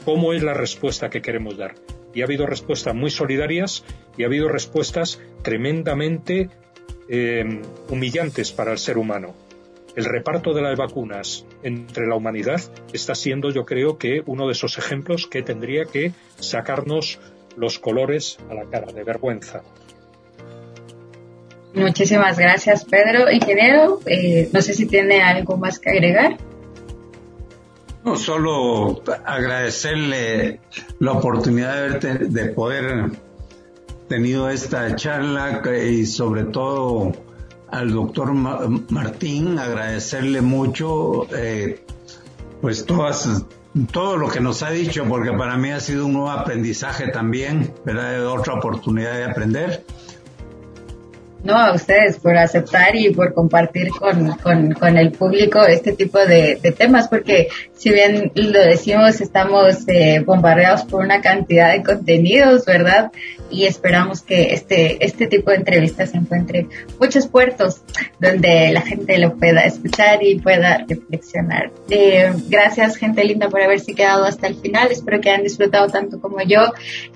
[0.06, 1.76] cómo es la respuesta que queremos dar.
[2.14, 3.84] Y ha habido respuestas muy solidarias
[4.18, 6.50] y ha habido respuestas tremendamente
[7.10, 9.36] eh, humillantes para el ser humano.
[9.96, 12.62] El reparto de las vacunas entre la humanidad
[12.94, 17.20] está siendo, yo creo, que uno de esos ejemplos que tendría que sacarnos
[17.56, 19.62] los colores a la cara de vergüenza.
[21.76, 23.32] Muchísimas gracias, Pedro.
[23.32, 26.38] Ingeniero, eh, no sé si tiene algo más que agregar.
[28.04, 30.60] No, solo agradecerle
[31.00, 33.12] la oportunidad de, de poder
[34.08, 37.14] tenido esta charla y sobre todo
[37.72, 41.84] al doctor Martín, agradecerle mucho eh,
[42.62, 43.44] pues todas,
[43.92, 47.74] todo lo que nos ha dicho, porque para mí ha sido un nuevo aprendizaje también,
[47.84, 48.28] ¿verdad?
[48.28, 49.84] Otra oportunidad de aprender
[51.44, 54.32] No, a ustedes por aceptar y por compartir con,
[54.74, 60.86] con, el público este tipo de, temas, porque si bien lo decimos, estamos eh, bombardeados
[60.86, 63.12] por una cantidad de contenidos, ¿verdad?
[63.54, 66.68] Y esperamos que este, este tipo de entrevistas encuentre
[67.00, 67.82] muchos puertos
[68.20, 71.72] donde la gente lo pueda escuchar y pueda reflexionar.
[71.90, 74.92] Eh, gracias, gente linda, por haberse quedado hasta el final.
[74.92, 76.62] Espero que hayan disfrutado tanto como yo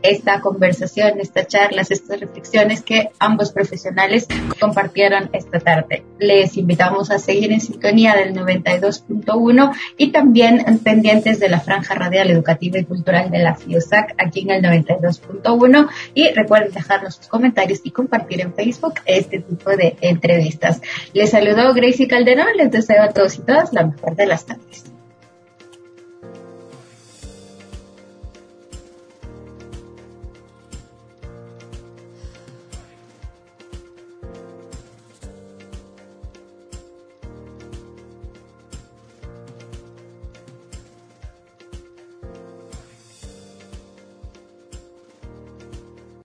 [0.04, 4.28] esta conversación, estas charlas, estas reflexiones que ambos profesionales
[4.60, 6.04] compartieron esta tarde.
[6.20, 12.30] Les invitamos a seguir en sintonía del 92.1 y también pendientes de la franja radial
[12.30, 15.90] educativa y cultural de la FIOSAC aquí en el 92.1
[16.36, 20.82] recuerden dejarnos sus comentarios y compartir en Facebook este tipo de entrevistas.
[21.14, 24.97] Les saludo Gracie Calderón, les deseo a todos y todas la mejor de las tardes.